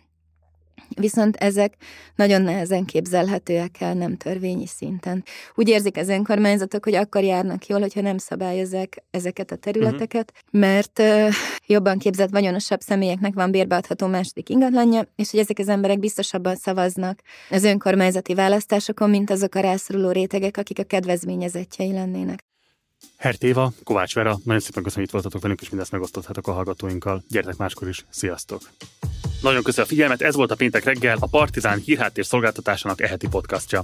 viszont 0.96 1.36
ezek 1.36 1.74
nagyon 2.16 2.42
nehezen 2.42 2.86
képzelhetőek 2.86 3.82
el 3.82 3.94
nem 3.94 4.18
törvényi 4.18 4.68
szinten. 4.68 5.24
Úgy 5.56 5.70
érzik 5.70 5.98
az 5.98 6.10
önkormányzatok, 6.10 6.84
hogy 6.84 6.96
akkor 6.96 7.24
járnak 7.24 7.68
jól, 7.68 7.80
hogyha 7.80 8.02
nem 8.02 8.18
szabályozzák 8.18 9.04
ezeket 9.12 9.52
a 9.52 9.56
területeket, 9.56 10.34
uh-huh. 10.36 10.62
mert 10.62 11.00
ö, 11.00 11.28
jobban 11.66 11.98
képzett, 11.98 12.30
vagyonosabb 12.30 12.80
személyeknek 12.80 13.34
van 13.34 13.52
bérbeadható 13.52 14.08
második 14.08 14.50
ingatlanja, 14.50 15.08
és 15.16 15.32
hogy 15.32 15.40
ezek 15.40 15.60
az 15.60 15.70
emberek 15.70 16.00
biztosabban 16.00 16.56
szavaznak 16.56 17.20
az 17.50 17.64
önkormányzati 17.64 18.34
választásokon, 18.34 19.10
mint 19.10 19.30
azok 19.30 19.56
a 19.56 19.60
rászoruló 19.60 20.12
rétegek, 20.12 20.58
akik 20.58 20.80
a 20.80 20.84
kedvezményezettjei 20.84 21.92
lennének. 21.92 22.50
Hert 23.18 23.44
Éva, 23.44 23.74
Kovács 23.84 24.14
Vera, 24.14 24.40
nagyon 24.44 24.62
szépen 24.62 24.84
köszönöm, 24.84 24.94
hogy 24.94 25.04
itt 25.04 25.12
voltatok 25.12 25.42
velünk, 25.42 25.62
és 25.62 25.70
mindezt 25.70 25.92
megosztottátok 25.92 26.48
a 26.48 26.52
hallgatóinkkal. 26.52 27.24
Gyertek 27.30 27.58
máskor 27.58 27.88
is, 27.88 28.06
sziasztok! 28.10 28.62
Nagyon 29.42 29.64
köszönöm 29.64 29.86
a 29.86 29.90
figyelmet, 29.90 30.22
ez 30.22 30.36
volt 30.36 30.52
a 30.52 30.56
péntek 30.56 30.84
reggel, 30.84 31.18
a 31.20 31.28
Partizán 31.28 31.80
hírháttér 31.80 32.26
szolgáltatásának 32.26 33.02
eheti 33.02 33.28
podcastja. 33.28 33.84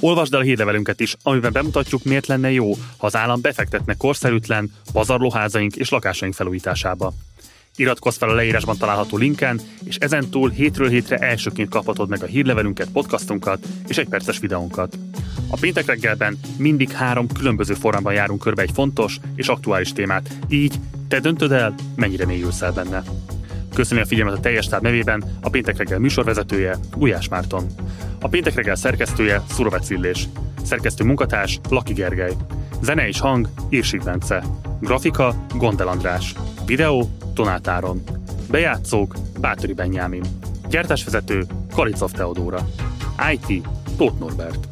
Olvasd 0.00 0.34
el 0.34 0.40
a 0.40 0.42
hírlevelünket 0.42 1.00
is, 1.00 1.16
amiben 1.22 1.52
bemutatjuk, 1.52 2.04
miért 2.04 2.26
lenne 2.26 2.50
jó, 2.50 2.72
ha 2.96 3.06
az 3.06 3.16
állam 3.16 3.40
befektetne 3.40 3.94
korszerűtlen, 3.94 4.72
pazarlóházaink 4.92 5.76
és 5.76 5.88
lakásaink 5.88 6.34
felújításába. 6.34 7.12
Iratkozz 7.76 8.16
fel 8.16 8.28
a 8.28 8.34
leírásban 8.34 8.76
található 8.76 9.16
linken, 9.16 9.60
és 9.84 9.96
ezentúl 9.96 10.50
hétről 10.50 10.88
hétre 10.88 11.16
elsőként 11.16 11.68
kaphatod 11.68 12.08
meg 12.08 12.22
a 12.22 12.26
hírlevelünket, 12.26 12.88
podcastunkat 12.92 13.66
és 13.88 13.98
egy 13.98 14.08
perces 14.08 14.38
videónkat. 14.38 14.98
A 15.50 15.56
péntek 15.60 15.86
reggelben 15.86 16.38
mindig 16.58 16.90
három 16.90 17.26
különböző 17.28 17.74
formában 17.74 18.12
járunk 18.12 18.40
körbe 18.40 18.62
egy 18.62 18.70
fontos 18.74 19.18
és 19.34 19.48
aktuális 19.48 19.92
témát, 19.92 20.28
így 20.48 20.74
te 21.08 21.20
döntöd 21.20 21.52
el, 21.52 21.74
mennyire 21.96 22.26
mélyülsz 22.26 22.62
el 22.62 22.72
benne. 22.72 23.02
Köszönöm 23.74 24.02
a 24.02 24.06
figyelmet 24.06 24.34
a 24.34 24.40
teljes 24.40 24.66
táb 24.66 24.82
nevében, 24.82 25.24
a 25.42 25.50
Péntek 25.50 25.76
reggel 25.76 25.98
műsorvezetője 25.98 26.78
Gulyás 26.96 27.28
Márton. 27.28 27.66
A 28.20 28.28
Péntek 28.28 28.54
reggel 28.54 28.74
szerkesztője 28.74 29.42
Szurovec 29.50 29.90
Illés. 29.90 30.28
Szerkesztő 30.64 31.04
munkatárs 31.04 31.60
Laki 31.68 31.92
Gergely. 31.92 32.32
Zene 32.82 33.08
és 33.08 33.20
hang 33.20 33.48
Irsik 33.68 34.02
Bence. 34.02 34.44
Grafika 34.80 35.46
Gondel 35.54 35.88
András. 35.88 36.34
Videó 36.66 37.10
Tonát 37.36 37.68
Áron. 37.68 38.02
Bejátszók 38.50 39.16
Bátori 39.40 39.72
Benyámin. 39.72 40.22
Gyártásvezető 40.68 41.44
Kalicov 41.74 42.10
Teodóra. 42.10 42.68
IT 43.32 43.68
Tóth 43.96 44.18
Norbert. 44.18 44.68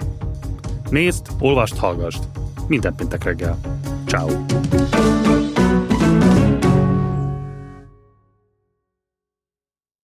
Nézd, 0.90 1.26
olvast, 1.38 1.76
hallgassd. 1.76 2.24
Minden 2.66 2.94
péntek 2.94 3.24
reggel. 3.24 3.58
Ciao. 4.06 4.28